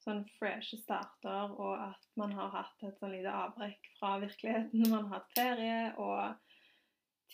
sånn 0.00 0.22
freshe 0.38 0.78
starter, 0.80 1.52
og 1.52 1.74
at 1.90 2.08
man 2.16 2.32
har 2.38 2.54
hatt 2.54 2.86
et 2.86 2.96
sånn 3.02 3.12
lite 3.12 3.32
avbrekk 3.34 3.90
fra 3.98 4.16
virkeligheten. 4.22 4.86
Man 4.86 5.10
har 5.10 5.18
hatt 5.18 5.34
ferie, 5.36 5.80
og 6.00 6.38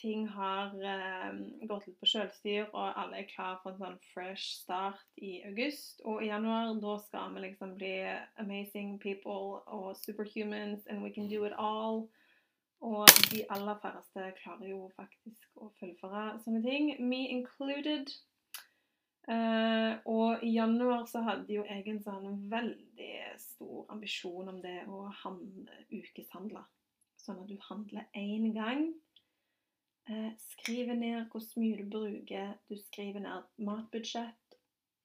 ting 0.01 0.25
har 0.35 0.73
um, 0.75 1.39
gått 1.71 1.87
litt 1.87 2.01
på 2.01 2.09
selvstyr, 2.11 2.65
og 2.73 2.99
alle 2.99 3.21
er 3.21 3.29
klar 3.31 3.61
for 3.63 3.71
en 3.71 3.85
sånn 3.85 4.01
fresh 4.09 4.57
start 4.65 5.23
i 5.23 5.37
august. 5.47 6.03
Og 6.09 6.25
i 6.25 6.33
januar 6.33 6.75
da 6.83 6.97
skal 7.05 7.37
vi 7.37 7.45
liksom 7.45 7.77
bli 7.79 7.95
amazing 8.43 8.97
people 9.05 9.63
og 9.69 9.95
superhumans, 10.01 10.83
and 10.89 11.07
we 11.07 11.15
can 11.15 11.31
do 11.31 11.45
it 11.47 11.55
all. 11.55 12.09
Og 12.83 13.07
de 13.31 13.45
aller 13.55 13.79
færreste 13.83 14.33
klarer 14.41 14.69
jo 14.73 14.89
faktisk 14.97 15.63
å 15.63 15.71
fullføre 15.79 16.25
sånne 16.43 16.63
ting, 16.65 16.93
me 16.99 17.29
included. 17.31 18.11
Uh, 19.31 20.03
og 20.11 20.43
i 20.43 20.51
januar 20.57 21.05
så 21.07 21.23
hadde 21.23 21.55
jo 21.55 21.63
jeg 21.69 21.87
en 21.93 22.03
sånn 22.03 22.41
veldig 22.51 23.13
stor 23.39 23.87
ambisjon 23.95 24.51
om 24.51 24.59
det 24.65 24.81
å 24.91 25.05
handle, 25.23 25.79
ukeshandle. 25.95 26.65
Sånn 27.23 27.39
at 27.45 27.53
du 27.53 27.55
handler 27.71 28.11
én 28.19 28.51
gang 28.57 28.91
Uh, 30.11 30.33
skriver 30.39 30.95
ned 30.95 31.27
hvor 31.31 31.43
mye 31.61 31.77
du 31.79 31.91
bruker. 31.91 32.55
Du 32.69 32.75
skriver 32.77 33.21
ned 33.23 33.43
matbudsjett 33.57 34.57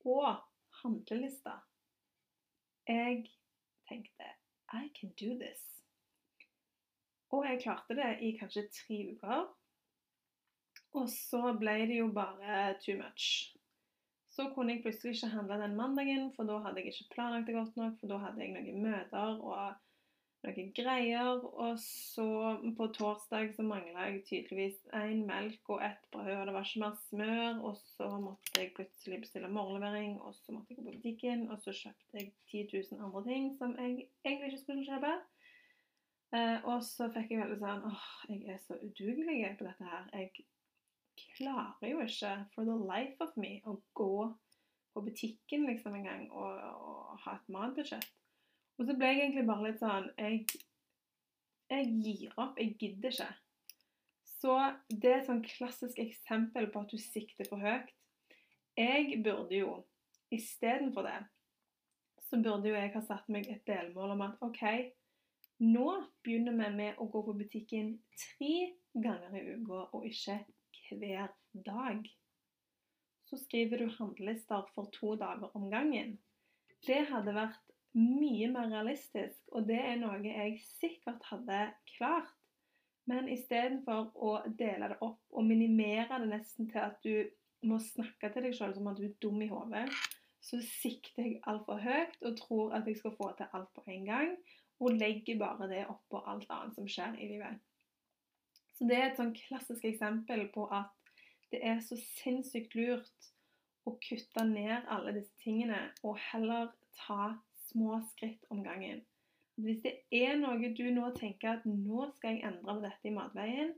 og 0.06 0.40
handlelista. 0.82 1.60
Jeg 2.88 3.30
tenkte 3.90 4.32
I 4.74 4.90
can 5.00 5.14
do 5.22 5.38
this. 5.38 5.77
Og 7.36 7.46
jeg 7.46 7.62
klarte 7.64 7.96
det 7.98 8.12
i 8.24 8.34
kanskje 8.40 8.68
tre 8.72 9.00
uker. 9.14 9.48
Og 10.98 11.10
så 11.12 11.54
ble 11.60 11.80
det 11.90 12.00
jo 12.00 12.12
bare 12.16 12.76
too 12.84 12.96
much. 13.00 13.54
Så 14.38 14.52
kunne 14.54 14.76
jeg 14.76 14.84
plutselig 14.84 15.16
ikke 15.16 15.34
handle 15.34 15.58
den 15.64 15.76
mandagen, 15.76 16.32
for 16.36 16.46
da 16.46 16.60
hadde 16.62 16.84
jeg 16.84 16.94
ikke 16.94 17.14
planlagt 17.16 17.48
det 17.50 17.58
godt 17.58 17.78
nok. 17.80 18.00
For 18.00 18.12
da 18.12 18.22
hadde 18.22 18.44
jeg 18.46 18.54
noen 18.54 18.84
møter 18.86 19.40
og 19.42 19.76
noen 20.46 20.72
greier. 20.78 21.44
Og 21.66 21.80
så 21.82 22.28
på 22.78 22.88
torsdag 22.96 23.56
så 23.56 23.66
mangla 23.66 24.08
jeg 24.08 24.24
tydeligvis 24.30 24.78
én 24.96 25.26
melk 25.28 25.74
og 25.74 25.82
ett 25.90 26.06
brød, 26.14 26.36
og 26.36 26.46
det 26.48 26.54
var 26.56 26.70
ikke 26.70 26.84
mer 26.86 27.00
smør. 27.08 27.64
Og 27.70 27.82
så 27.82 28.12
måtte 28.22 28.62
jeg 28.62 28.76
plutselig 28.78 29.24
bestille 29.26 29.50
morgenlevering, 29.52 30.20
og 30.22 30.38
så 30.38 30.54
måtte 30.56 30.74
jeg 30.74 30.80
gå 30.80 30.86
på 30.86 30.96
butikken, 31.00 31.48
og 31.52 31.60
så 31.66 31.76
kjøpte 31.82 32.22
jeg 32.22 32.32
10 32.52 32.68
000 32.94 33.06
andre 33.10 33.26
ting 33.32 33.52
som 33.58 33.76
jeg 33.80 34.08
egentlig 34.26 34.54
ikke 34.54 34.64
skulle 34.64 34.86
kjøpe. 34.86 35.18
Eh, 36.36 36.60
og 36.68 36.82
så 36.84 37.08
fikk 37.14 37.32
jeg 37.32 37.40
veldig 37.40 37.58
sånn 37.62 37.86
åh, 37.88 38.06
jeg 38.28 38.44
er 38.52 38.60
så 38.60 38.76
udugelig 38.82 39.54
på 39.60 39.68
dette 39.68 39.88
her. 39.88 40.10
Jeg 40.12 40.48
klarer 41.38 41.92
jo 41.92 42.04
ikke 42.04 42.34
for 42.54 42.68
the 42.68 42.76
life 42.90 43.24
of 43.24 43.38
me 43.40 43.58
å 43.66 43.78
gå 43.98 44.28
på 44.94 45.04
butikken 45.06 45.68
liksom 45.70 45.96
en 45.96 46.08
gang 46.10 46.24
og, 46.32 46.60
og 46.82 47.22
ha 47.24 47.38
et 47.38 47.52
matbudsjett. 47.54 48.10
Og 48.78 48.90
så 48.90 48.96
ble 48.98 49.14
jeg 49.14 49.24
egentlig 49.24 49.48
bare 49.48 49.70
litt 49.70 49.80
sånn 49.82 50.10
Jeg, 50.20 50.44
jeg 51.72 51.94
gir 52.04 52.36
opp. 52.36 52.60
Jeg 52.60 52.76
gidder 52.82 53.16
ikke. 53.16 53.32
Så 54.38 54.58
det 54.92 55.10
er 55.10 55.22
et 55.22 55.30
sånn 55.30 55.46
klassisk 55.46 55.98
eksempel 56.02 56.68
på 56.74 56.84
at 56.84 56.92
du 56.92 57.00
sikter 57.02 57.48
for 57.50 57.64
høyt. 57.64 57.90
Jeg 58.78 59.24
burde 59.26 59.58
jo 59.58 59.80
istedenfor 60.36 61.08
det 61.08 61.18
så 62.30 62.40
burde 62.44 62.70
jo 62.70 62.76
jeg 62.76 62.92
ha 62.94 63.02
satt 63.06 63.28
meg 63.32 63.48
et 63.52 63.64
delmål 63.68 64.16
om 64.16 64.24
at 64.26 64.42
OK, 64.46 64.64
nå 65.64 65.88
begynner 66.24 66.56
vi 66.58 66.70
med 66.76 67.00
å 67.02 67.08
gå 67.12 67.24
på 67.26 67.36
butikken 67.38 67.96
tre 68.22 68.54
ganger 68.94 69.38
i 69.38 69.44
uka, 69.56 69.88
og 69.94 70.06
ikke 70.06 70.40
hver 71.00 71.32
dag. 71.66 72.04
Så 73.28 73.40
skriver 73.42 73.82
du 73.82 73.90
handlelister 73.98 74.68
for 74.76 74.92
to 74.96 75.16
dager 75.20 75.52
om 75.58 75.70
gangen. 75.72 76.18
Det 76.86 77.04
hadde 77.10 77.36
vært 77.36 77.64
mye 77.98 78.50
mer 78.54 78.70
realistisk, 78.72 79.40
og 79.52 79.66
det 79.68 79.80
er 79.82 79.98
noe 80.00 80.22
jeg 80.24 80.60
sikkert 80.78 81.26
hadde 81.32 81.64
klart. 81.96 82.34
Men 83.08 83.30
istedenfor 83.32 84.12
å 84.20 84.32
dele 84.60 84.92
det 84.92 85.00
opp 85.02 85.22
og 85.32 85.46
minimere 85.48 86.20
det 86.20 86.28
nesten 86.28 86.68
til 86.72 86.84
at 86.84 86.98
du 87.06 87.68
må 87.68 87.80
snakke 87.82 88.30
til 88.34 88.46
deg 88.46 88.56
sjøl 88.56 88.76
som 88.76 88.90
at 88.92 89.00
du 89.00 89.08
er 89.08 89.16
dum 89.24 89.40
i 89.42 89.50
hodet, 89.50 89.88
så 90.44 90.60
sikter 90.64 91.24
jeg 91.24 91.40
altfor 91.50 91.80
høyt 91.82 92.20
og 92.28 92.36
tror 92.40 92.76
at 92.78 92.88
jeg 92.88 93.00
skal 93.00 93.16
få 93.16 93.32
til 93.40 93.56
alt 93.58 93.72
på 93.76 93.84
en 93.92 94.06
gang, 94.08 94.36
og 94.80 94.94
legger 94.94 95.40
bare 95.40 95.70
det 95.72 95.86
oppå 95.90 96.22
alt 96.30 96.50
annet 96.54 96.78
som 96.78 96.88
skjer 96.90 97.18
i 97.18 97.32
livet. 97.32 97.58
Så 98.78 98.86
det 98.86 98.98
er 98.98 99.08
et 99.08 99.18
sånn 99.18 99.34
klassisk 99.34 99.88
eksempel 99.90 100.46
på 100.54 100.68
at 100.70 100.94
det 101.52 101.64
er 101.66 101.80
så 101.82 101.98
sinnssykt 102.20 102.76
lurt 102.78 103.30
å 103.88 103.96
kutte 104.04 104.44
ned 104.46 104.90
alle 104.92 105.16
disse 105.16 105.34
tingene 105.42 105.80
og 106.04 106.20
heller 106.30 106.74
ta 107.00 107.32
små 107.70 108.02
skritt 108.12 108.44
om 108.54 108.62
gangen. 108.66 109.02
Hvis 109.58 109.80
det 109.82 109.96
er 110.14 110.36
noe 110.38 110.70
du 110.78 110.86
nå 110.94 111.10
tenker 111.18 111.56
at 111.56 111.66
nå 111.66 112.10
skal 112.18 112.36
jeg 112.36 112.46
endre 112.52 112.76
på 112.76 112.84
dette 112.84 113.10
i 113.10 113.16
matveien, 113.16 113.72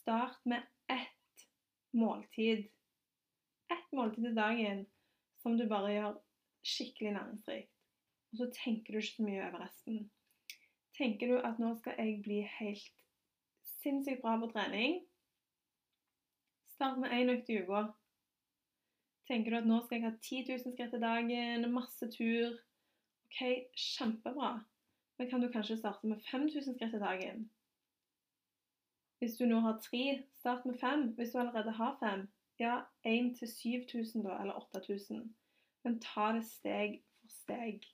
start 0.00 0.40
med 0.50 0.64
ett 0.90 1.46
måltid. 1.94 2.64
Ett 3.70 3.92
måltid 3.94 4.26
til 4.26 4.34
dagen 4.34 4.82
som 5.44 5.54
du 5.58 5.68
bare 5.70 5.92
gjør 5.94 6.18
skikkelig 6.66 7.14
næringsrikt. 7.14 7.70
Og 8.32 8.40
så 8.40 8.50
tenker 8.56 8.94
du 8.94 8.98
ikke 8.98 9.14
så 9.14 9.28
mye 9.28 9.46
over 9.46 9.64
resten. 9.66 10.02
Tenker 11.02 11.32
du 11.32 11.38
at 11.42 11.58
nå 11.58 11.72
skal 11.80 11.96
jeg 11.98 12.20
bli 12.22 12.36
helt 12.60 13.00
sinnssykt 13.82 14.20
bra 14.22 14.36
på 14.38 14.46
trening, 14.52 15.00
start 16.76 17.00
med 17.02 17.10
én 17.16 17.32
økt 17.32 17.50
i 17.50 17.56
uka. 17.58 17.80
Tenker 19.26 19.50
du 19.50 19.56
at 19.58 19.66
nå 19.66 19.80
skal 19.82 19.98
jeg 19.98 20.06
ha 20.06 20.12
10 20.14 20.44
000 20.52 20.76
skritt 20.76 20.94
i 20.94 21.02
dagen, 21.02 21.66
masse 21.74 22.06
tur, 22.14 22.54
OK, 23.26 23.42
kjempebra. 23.74 24.52
Men 25.18 25.30
kan 25.30 25.42
du 25.42 25.50
kanskje 25.50 25.80
starte 25.80 26.06
med 26.06 26.22
5000 26.30 26.78
skritt 26.78 26.94
i 26.94 27.02
dagen? 27.02 27.44
Hvis 29.18 29.36
du 29.40 29.46
nå 29.50 29.58
har 29.66 29.82
tre, 29.82 30.22
start 30.38 30.66
med 30.70 30.78
fem. 30.78 31.08
Hvis 31.18 31.34
du 31.34 31.38
allerede 31.38 31.74
har 31.82 31.96
fem, 31.98 32.28
ja, 32.58 32.80
1 33.02 33.36
til 33.38 33.48
7000 33.50 34.22
da, 34.22 34.38
eller 34.38 34.54
8000. 34.54 35.34
Men 35.82 36.00
ta 36.00 36.32
det 36.38 36.46
steg 36.46 37.00
for 37.20 37.34
steg. 37.42 37.86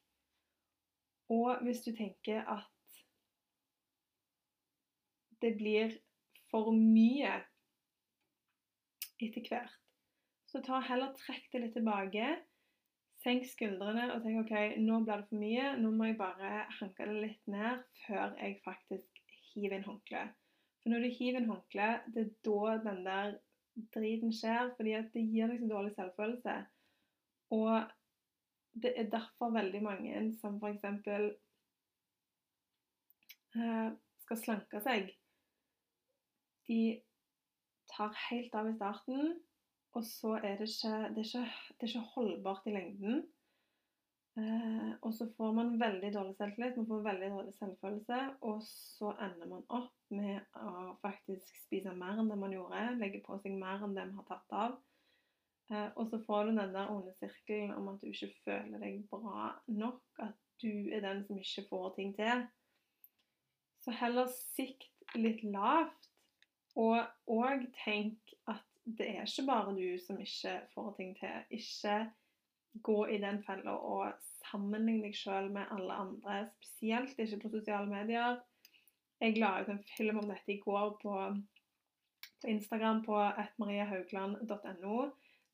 Og 1.29 1.63
hvis 1.65 1.81
du 1.89 1.97
tenker 1.97 2.45
at 2.45 2.69
det 5.43 5.55
blir 5.59 5.95
for 6.53 6.73
mye 6.75 7.35
etter 9.19 9.49
hvert, 9.49 9.75
så 10.49 10.63
ta 10.65 10.79
heller 10.87 11.13
trekk 11.19 11.51
det 11.53 11.65
litt 11.65 11.75
tilbake 11.77 12.29
Senk 13.19 13.49
skuldrene 13.51 14.05
og 14.15 14.23
tenk 14.23 14.45
OK, 14.45 14.53
nå 14.79 15.01
blir 15.03 15.19
det 15.19 15.27
for 15.27 15.41
mye. 15.41 15.71
Nå 15.83 15.91
må 15.91 16.07
jeg 16.07 16.19
bare 16.21 16.51
hanke 16.79 17.07
det 17.09 17.17
litt 17.25 17.51
ned 17.51 17.83
før 18.05 18.37
jeg 18.39 18.61
faktisk 18.63 19.23
hiver 19.51 19.75
inn 19.79 19.87
håndkleet. 19.89 20.37
For 20.79 20.93
når 20.93 21.03
du 21.03 21.17
hiver 21.17 21.41
inn 21.41 21.51
håndkleet, 21.51 22.07
det 22.15 22.23
er 22.23 22.31
da 22.47 22.77
den 22.85 23.01
der 23.09 23.35
driten 23.97 24.35
skjer. 24.35 24.71
Fordi 24.79 24.95
at 25.01 25.11
det 25.17 25.25
gir 25.27 25.51
deg 25.51 25.59
så 25.65 25.71
dårlig 25.73 25.93
selvfølelse. 25.97 26.57
Og 27.59 27.75
det 28.79 28.95
er 28.95 29.11
derfor 29.11 29.51
veldig 29.57 29.83
mange 29.83 30.23
som 30.39 30.61
f.eks. 30.63 30.87
Eh, 33.59 33.89
skal 34.23 34.43
slanke 34.45 34.85
seg. 34.85 35.11
De 36.69 36.81
tar 37.89 38.17
helt 38.29 38.55
av 38.55 38.69
i 38.69 38.77
starten 38.77 39.37
og 39.99 40.05
så 40.05 40.37
er 40.37 40.59
det 40.61 40.69
ikke, 40.69 40.95
det 41.15 41.23
er 41.23 41.27
ikke, 41.27 41.51
det 41.81 41.87
er 41.87 41.91
ikke 41.93 42.09
holdbart 42.15 42.67
i 42.67 42.75
lengden. 42.75 43.23
Eh, 44.39 44.91
og 45.03 45.15
så 45.15 45.27
får 45.37 45.55
man 45.57 45.81
veldig 45.81 46.11
dårlig 46.15 46.35
selvtillit, 46.39 46.77
man 46.77 46.87
får 46.87 47.07
veldig 47.07 47.31
dårlig 47.33 47.55
selvfølelse. 47.57 48.19
Og 48.51 48.61
så 48.67 49.15
ender 49.27 49.49
man 49.51 49.65
opp 49.69 49.95
med 50.15 50.61
å 50.61 50.75
faktisk 51.03 51.57
spise 51.65 51.95
mer 51.97 52.21
enn 52.21 52.31
det 52.31 52.39
man 52.39 52.55
gjorde. 52.55 52.85
Legge 53.01 53.23
på 53.25 53.41
seg 53.43 53.57
mer 53.59 53.83
enn 53.83 53.97
det 53.97 54.05
man 54.11 54.21
har 54.21 54.29
tatt 54.29 54.55
av. 54.65 54.77
Eh, 55.73 55.89
og 55.97 56.13
så 56.13 56.21
får 56.29 56.47
du 56.47 56.61
den 56.61 56.77
der 56.77 56.93
onde 56.93 57.17
sirkelen 57.19 57.75
om 57.75 57.91
at 57.95 58.05
du 58.05 58.13
ikke 58.13 58.31
føler 58.45 58.85
deg 58.85 59.03
bra 59.11 59.51
nok. 59.73 60.05
At 60.29 60.37
du 60.63 60.93
er 60.95 61.03
den 61.03 61.25
som 61.27 61.41
ikke 61.41 61.67
får 61.73 61.91
ting 61.97 62.15
til. 62.19 62.47
Så 63.83 63.95
heller 63.95 64.31
sikt 64.37 65.17
litt 65.17 65.43
lavt. 65.43 66.08
Og 66.79 66.99
òg 67.35 67.67
tenk 67.83 68.35
at 68.51 68.65
det 68.99 69.09
er 69.11 69.27
ikke 69.27 69.47
bare 69.49 69.75
du 69.77 69.99
som 70.01 70.21
ikke 70.23 70.55
får 70.75 70.93
ting 70.97 71.15
til. 71.19 71.45
Ikke 71.51 71.97
gå 72.83 72.99
i 73.07 73.19
den 73.19 73.43
fella 73.47 73.75
og 73.75 74.13
sammenligne 74.47 75.09
deg 75.09 75.17
sjøl 75.17 75.51
med 75.53 75.71
alle 75.75 75.97
andre, 76.05 76.39
spesielt 76.61 77.19
ikke 77.19 77.41
på 77.43 77.53
sosiale 77.57 77.91
medier. 77.91 78.39
Jeg 79.21 79.39
la 79.39 79.57
ut 79.61 79.71
en 79.73 79.83
film 79.97 80.21
om 80.21 80.29
dette 80.31 80.55
i 80.55 80.61
går 80.63 80.93
på, 81.03 81.15
på 82.43 82.51
Instagram 82.53 83.03
på 83.07 83.19
etmariehaugland.no, 83.43 85.09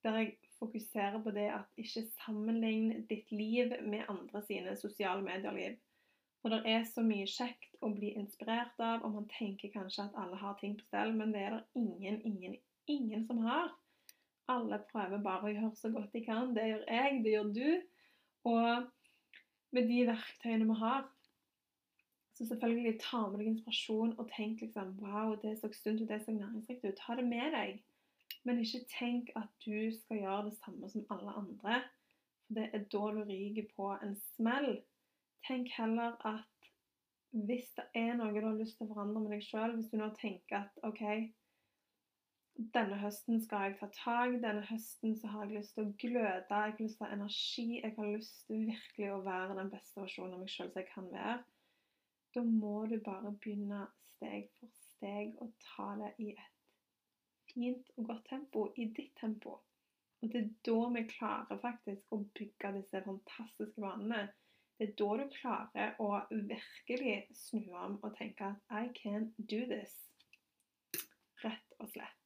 der 0.04 0.18
jeg 0.20 0.34
fokuserer 0.58 1.22
på 1.24 1.32
det 1.32 1.48
at 1.54 1.80
ikke 1.80 2.04
sammenligne 2.20 3.00
ditt 3.08 3.32
liv 3.32 3.72
med 3.82 4.04
andre 4.12 4.44
sine 4.44 4.76
sosiale 4.76 5.24
medier-liv. 5.24 5.80
For 6.44 6.52
det 6.52 6.68
er 6.68 6.83
så 6.85 7.00
mye 7.00 7.24
kjekt 7.24 7.78
å 7.80 7.88
bli 7.94 8.11
inspirert 8.20 8.76
av, 8.76 9.00
og 9.00 9.14
man 9.14 9.28
tenker 9.33 9.70
kanskje 9.72 10.04
at 10.04 10.18
alle 10.20 10.37
har 10.37 10.59
ting 10.61 10.74
på 10.76 10.85
stell, 10.85 11.14
men 11.16 11.33
det 11.33 11.40
er 11.40 11.54
det 11.57 11.80
ingen, 11.80 12.18
ingen, 12.28 12.59
ingen 12.85 13.24
som 13.24 13.40
har. 13.46 13.70
Alle 14.52 14.76
prøver 14.90 15.22
bare 15.24 15.48
å 15.48 15.54
gjøre 15.54 15.70
så 15.80 15.88
godt 15.94 16.12
de 16.12 16.20
kan. 16.26 16.52
Det 16.52 16.66
gjør 16.68 16.85
jeg, 16.85 17.22
det 17.24 17.33
gjør 17.33 17.50
du. 17.57 17.70
Og 18.52 18.92
med 19.72 19.88
de 19.88 20.04
verktøyene 20.12 20.68
vi 20.68 20.78
har, 20.85 21.11
Så 22.35 22.44
selvfølgelig 22.46 22.98
ta 23.00 23.22
med 23.30 23.38
deg 23.38 23.48
inspirasjon 23.48 24.16
og 24.18 24.30
tenk 24.37 24.61
liksom 24.61 24.96
Wow, 25.00 25.37
det 25.40 25.52
så 25.61 25.68
sunt 25.72 26.00
ut, 26.02 26.09
det 26.09 26.24
så 26.26 26.33
næringsrikt 26.35 26.85
ut. 26.85 26.96
Ta 26.98 27.14
det 27.16 27.24
med 27.24 27.54
deg. 27.54 27.76
Men 28.44 28.59
ikke 28.61 28.85
tenk 28.90 29.30
at 29.38 29.48
du 29.64 29.94
skal 29.96 30.18
gjøre 30.20 30.48
det 30.50 30.59
samme 30.59 30.90
som 30.90 31.07
alle 31.14 31.37
andre. 31.40 31.85
For 32.44 32.59
det 32.59 32.66
er 32.74 32.88
da 32.92 33.04
du 33.16 33.22
ryker 33.30 33.70
på 33.76 33.94
en 34.02 34.18
smell. 34.35 34.83
Tenk 35.46 35.70
heller 35.76 36.16
at 36.26 36.70
hvis 37.35 37.72
det 37.76 37.85
er 37.98 38.14
noe 38.16 38.33
du 38.33 38.44
har 38.46 38.57
lyst 38.57 38.78
til 38.78 38.87
å 38.87 38.94
forandre 38.94 39.24
med 39.24 39.35
deg 39.35 39.42
sjøl, 39.44 39.74
hvis 39.76 39.90
du 39.90 39.98
nå 39.98 40.09
tenker 40.20 40.62
at 40.62 40.78
OK, 40.87 41.02
denne 42.54 42.96
høsten 43.00 43.40
skal 43.42 43.66
jeg 43.66 43.78
ta 43.80 43.88
tak, 43.96 44.37
denne 44.44 44.62
høsten 44.68 45.16
så 45.18 45.33
har 45.33 45.48
jeg 45.48 45.59
lyst 45.59 45.74
til 45.74 45.88
å 45.88 45.94
gløde, 45.98 46.44
jeg 46.46 46.54
har 46.54 46.78
lyst 46.78 47.00
til 47.00 47.04
å 47.04 47.09
ha 47.09 47.16
energi, 47.16 47.66
jeg 47.80 47.96
har 47.96 48.12
lyst 48.12 48.44
til 48.46 48.62
virkelig 48.70 49.11
å 49.11 49.22
være 49.26 49.59
den 49.59 49.72
beste 49.74 50.04
versjonen 50.04 50.37
av 50.37 50.44
meg 50.44 50.54
sjøl 50.54 50.70
som 50.70 50.80
jeg 50.80 50.90
kan 50.92 51.11
være, 51.11 51.37
da 52.35 52.42
må 52.46 52.76
du 52.90 52.96
bare 53.02 53.35
begynne 53.42 53.85
steg 54.14 54.46
for 54.59 54.70
steg 54.78 55.35
å 55.42 55.50
ta 55.66 55.90
det 55.98 56.14
i 56.22 56.30
et 56.33 56.54
fint 57.50 57.90
og 57.98 58.09
godt 58.09 58.24
tempo, 58.30 58.68
i 58.78 58.88
ditt 58.96 59.14
tempo. 59.20 59.59
Og 60.22 60.30
det 60.33 60.40
er 60.40 60.48
da 60.66 60.78
vi 60.94 61.04
klarer 61.11 61.61
faktisk 61.61 62.14
å 62.14 62.22
bygge 62.38 62.72
disse 62.78 63.02
fantastiske 63.04 63.83
vanene. 63.83 64.24
Det 64.78 64.88
er 64.88 64.96
da 64.98 65.10
du 65.20 65.24
klarer 65.37 65.94
å 66.02 66.10
virkelig 66.30 67.16
snu 67.38 67.62
om 67.78 67.98
og 68.02 68.16
tenke 68.18 68.50
at 68.50 68.74
I 68.74 68.90
can 68.96 69.30
do 69.38 69.62
this. 69.70 69.94
Rett 71.44 71.78
og 71.78 71.90
slett. 71.92 72.20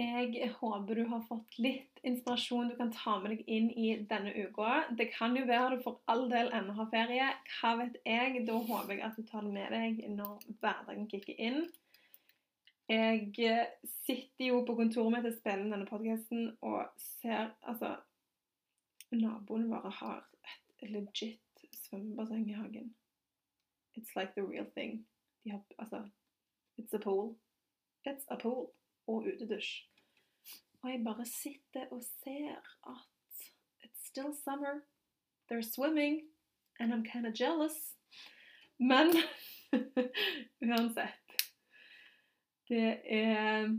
Jeg 0.00 0.48
håper 0.56 0.96
du 0.96 1.02
har 1.10 1.20
fått 1.28 1.58
litt 1.60 2.00
inspirasjon 2.02 2.70
du 2.70 2.76
kan 2.78 2.94
ta 2.96 3.18
med 3.20 3.34
deg 3.34 3.42
inn 3.44 3.68
i 3.76 3.90
denne 4.08 4.32
uka. 4.32 4.86
Det 4.96 5.10
kan 5.12 5.36
jo 5.36 5.44
være 5.46 5.76
du 5.76 5.82
for 5.84 6.00
all 6.08 6.24
del 6.32 6.48
ennå 6.56 6.72
har 6.78 6.88
ferie. 6.94 7.28
Hva 7.58 7.74
vet 7.82 7.98
jeg? 8.08 8.46
Da 8.48 8.56
håper 8.56 8.94
jeg 8.94 9.04
at 9.04 9.20
du 9.20 9.28
tar 9.28 9.44
det 9.44 9.52
med 9.52 9.76
deg 9.76 10.00
når 10.16 10.48
hverdagen 10.62 11.10
kicker 11.12 11.36
inn. 11.36 11.66
Jeg 12.88 13.28
eh, 13.44 13.68
sitter 14.06 14.48
jo 14.48 14.62
på 14.66 14.78
kontoret 14.80 15.12
mitt 15.12 15.28
og 15.28 15.36
spiller 15.36 15.68
denne 15.68 15.88
podkasten 15.88 16.48
og 16.66 16.88
ser 17.20 17.52
Altså 17.60 17.94
Naboene 19.12 19.68
våre 19.68 19.92
har 20.00 20.24
legit 20.88 21.40
svømmebasseng 21.72 22.50
i 22.50 22.52
hagen. 22.52 22.94
It's 23.96 24.16
like 24.16 24.32
the 24.34 24.42
real 24.42 24.66
thing. 24.76 25.06
De 25.44 25.50
har 25.50 25.62
Altså 25.78 26.08
It's 26.78 26.94
a 26.94 26.98
pool. 26.98 27.38
It's 28.08 28.24
a 28.28 28.36
pool. 28.36 28.72
Og 29.06 29.16
utedusj. 29.16 29.88
Og 30.82 30.90
jeg 30.90 31.04
bare 31.04 31.26
sitter 31.26 31.86
og 31.90 32.02
ser 32.02 32.56
at 32.86 33.06
it's 33.84 34.06
still 34.08 34.34
summer. 34.44 34.80
They're 35.50 35.72
swimming. 35.74 36.22
And 36.80 36.92
I'm 36.92 37.04
kind 37.12 37.26
of 37.26 37.34
jealous. 37.40 37.96
Men 38.78 39.06
uansett 40.70 41.48
Det 42.68 43.00
er 43.04 43.78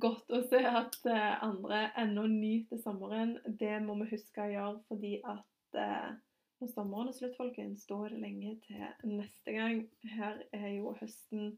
godt 0.00 0.32
å 0.32 0.42
se 0.48 0.60
at 0.66 0.98
eh, 1.08 1.32
andre 1.44 1.86
ennå 2.00 2.26
nyter 2.30 2.80
sommeren. 2.82 3.36
Det 3.46 3.74
må 3.84 3.96
vi 4.02 4.12
huske 4.12 4.44
å 4.44 4.52
gjøre, 4.52 4.78
fordi 4.88 5.16
at 5.24 5.78
eh, 5.78 6.12
når 6.62 6.70
sommeren 6.70 7.10
er 7.10 7.16
slutt, 7.16 7.36
folkens, 7.36 7.84
da 7.88 7.98
er 8.04 8.14
det 8.14 8.22
lenge 8.22 8.54
til 8.66 9.12
neste 9.18 9.56
gang. 9.56 9.84
Her 10.14 10.42
er 10.54 10.68
jo 10.76 10.94
høsten 11.00 11.56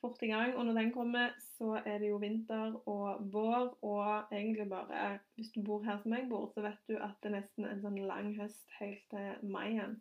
fort 0.00 0.22
i 0.22 0.30
gang. 0.30 0.54
Og 0.54 0.68
når 0.68 0.78
den 0.78 0.92
kommer, 0.94 1.32
så 1.56 1.80
er 1.84 1.98
det 1.98 2.12
jo 2.12 2.20
vinter 2.22 2.76
og 2.86 3.24
vår, 3.32 3.72
og 3.82 4.32
egentlig 4.32 4.68
bare 4.70 5.18
Hvis 5.34 5.50
du 5.56 5.62
bor 5.66 5.82
her 5.82 5.98
som 6.02 6.14
jeg 6.14 6.28
bor, 6.30 6.46
så 6.54 6.62
vet 6.62 6.78
du 6.88 6.96
at 6.96 7.18
det 7.22 7.32
er 7.32 7.40
nesten 7.40 7.66
en 7.66 7.82
sånn 7.82 7.98
lang 8.06 8.30
høst 8.38 8.78
helt 8.78 9.02
til 9.10 9.50
mai 9.50 9.72
igjen. 9.72 9.98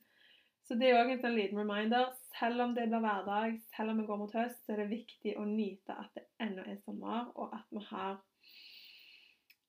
Så 0.67 0.75
det 0.75 0.89
er 0.89 0.97
òg 0.99 1.13
en 1.13 1.21
sånn 1.23 1.37
liten 1.37 1.59
reminder. 1.61 2.09
Selv 2.35 2.65
om 2.65 2.73
det 2.75 2.89
blir 2.91 3.03
hverdag, 3.03 3.59
selv 3.71 3.93
om 3.93 4.01
vi 4.01 4.07
går 4.09 4.17
mot 4.19 4.33
høst, 4.35 4.59
så 4.65 4.73
er 4.73 4.81
det 4.83 4.89
viktig 4.91 5.37
å 5.39 5.45
nyte 5.47 5.95
at 5.95 6.11
det 6.17 6.25
ennå 6.43 6.65
er 6.67 6.81
sommer, 6.83 7.29
og 7.39 7.55
at 7.55 7.69
vi 7.71 7.83
har 7.91 8.17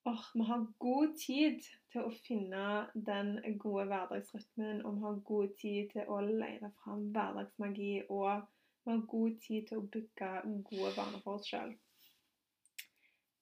Oh, 0.08 0.22
vi 0.32 0.40
har 0.48 0.62
god 0.80 1.10
tid 1.20 1.58
til 1.92 2.06
å 2.06 2.10
finne 2.24 2.60
den 2.94 3.34
gode 3.60 3.84
hverdagsrytmen, 3.90 4.78
og 4.86 4.94
vi 4.94 5.02
har 5.04 5.18
god 5.30 5.50
tid 5.58 5.90
til 5.92 6.08
å 6.08 6.20
leire 6.24 6.70
fram 6.78 7.02
hverdagsmagi 7.12 8.06
og 8.06 8.46
vi 8.86 8.94
har 8.94 9.02
god 9.10 9.34
tid 9.44 9.66
til 9.68 9.82
å 9.82 9.88
bygge 9.92 10.30
gode 10.70 10.94
vaner 10.96 11.20
for 11.20 11.36
oss 11.36 11.50
sjøl. 11.50 11.74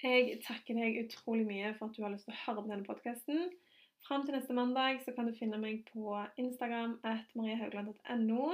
Jeg 0.03 0.41
takker 0.43 0.75
deg 0.81 0.99
utrolig 1.05 1.47
mye 1.47 1.71
for 1.77 1.87
at 1.87 1.95
du 1.95 2.03
har 2.03 2.13
lyst 2.17 2.27
til 2.27 2.35
å 2.35 2.41
høre 2.41 2.65
på 2.65 2.73
denne 2.73 2.89
podkasten. 2.89 3.47
Fram 4.05 4.27
til 4.27 4.37
neste 4.37 4.55
mandag 4.55 5.01
så 5.05 5.15
kan 5.17 5.27
du 5.27 5.35
finne 5.39 5.59
meg 5.59 5.87
på 5.89 6.15
Instagram 6.39 6.99
at 7.07 7.33
mariehaugland.no. 7.39 8.53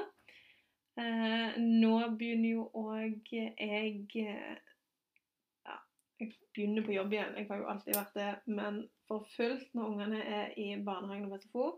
Eh, 1.00 1.58
nå 1.58 1.92
begynner 2.20 2.50
jo 2.50 2.66
òg 2.76 3.30
jeg 3.32 4.06
Ja, 4.22 5.76
jeg 6.20 6.32
begynner 6.54 6.84
på 6.86 6.96
jobb 6.96 7.12
igjen. 7.16 7.36
Jeg 7.36 7.48
har 7.50 7.62
jo 7.62 7.70
alltid 7.72 7.96
vært 7.96 8.18
det, 8.18 8.32
men 8.46 8.82
for 9.08 9.28
fullt 9.36 9.72
når 9.76 9.94
ungene 9.94 10.20
er 10.40 10.52
i 10.60 10.68
barnehagen 10.84 11.32
og 11.32 11.40
SFO. 11.44 11.70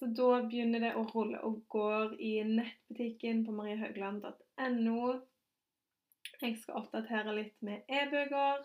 Så 0.00 0.08
da 0.16 0.40
begynner 0.48 0.80
det 0.80 0.94
å 0.96 1.04
rulle 1.10 1.40
og 1.44 1.58
går 1.68 2.14
i 2.24 2.38
nettbutikken 2.48 3.44
på 3.44 3.52
mariehaugland.no. 3.52 5.00
Jeg 6.40 6.56
skal 6.62 6.78
oppdatere 6.80 7.34
litt 7.36 7.58
med 7.66 7.84
e-bøker. 7.84 8.62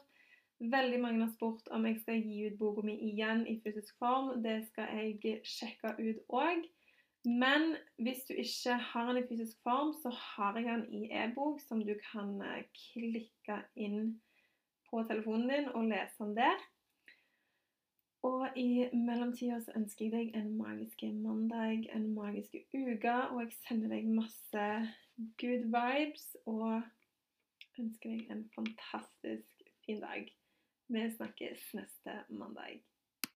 Veldig 0.60 1.00
mange 1.04 1.20
har 1.26 1.32
spurt 1.34 1.68
om 1.76 1.86
jeg 1.86 2.00
skal 2.00 2.22
gi 2.24 2.46
ut 2.48 2.58
boka 2.60 2.82
mi 2.86 2.96
igjen 3.10 3.44
i 3.48 3.58
fysisk 3.63 3.98
form. 4.00 4.38
Det 4.44 4.62
skal 4.70 4.94
jeg 4.96 5.41
sjekke 5.44 5.96
ut 6.00 6.22
òg. 6.32 6.63
Men 7.26 7.74
hvis 7.98 8.22
du 8.30 8.34
ikke 8.38 8.78
har 8.91 9.08
den 9.10 9.24
i 9.24 9.28
fysisk 9.28 9.58
form, 9.63 9.94
så 9.98 10.13
har 10.13 10.60
jeg 10.60 10.65
den 10.70 10.86
i 10.94 11.10
e-bok, 11.24 11.60
som 11.60 11.82
du 11.82 11.96
kan 12.12 12.38
eh, 12.46 12.63
klikke 12.78 13.63
inn 13.76 14.22
på 14.89 15.04
telefonen 15.10 15.50
din 15.50 15.70
og 15.74 15.89
lese 15.89 16.24
den 16.24 16.36
der. 16.38 16.63
Og 18.26 18.48
i 18.58 18.88
mellomtida 18.94 19.60
så 19.62 19.74
ønsker 19.76 20.06
jeg 20.06 20.13
deg 20.13 20.38
en 20.38 20.54
magisk 20.58 21.04
mandag, 21.13 21.89
en 21.94 22.08
magisk 22.13 22.56
uke, 22.74 23.18
og 23.32 23.41
jeg 23.44 23.52
sender 23.68 23.91
deg 23.98 24.08
masse 24.08 24.63
good 25.41 25.68
vibes 25.76 26.32
og 26.46 26.82
ønsker 27.82 28.10
deg 28.15 28.32
en 28.34 28.48
fantastisk 28.56 29.70
fin 29.86 30.02
dag. 30.02 30.30
Vi 30.88 31.12
snakkes 31.12 31.74
neste 31.74 32.26
mandag. 32.30 32.82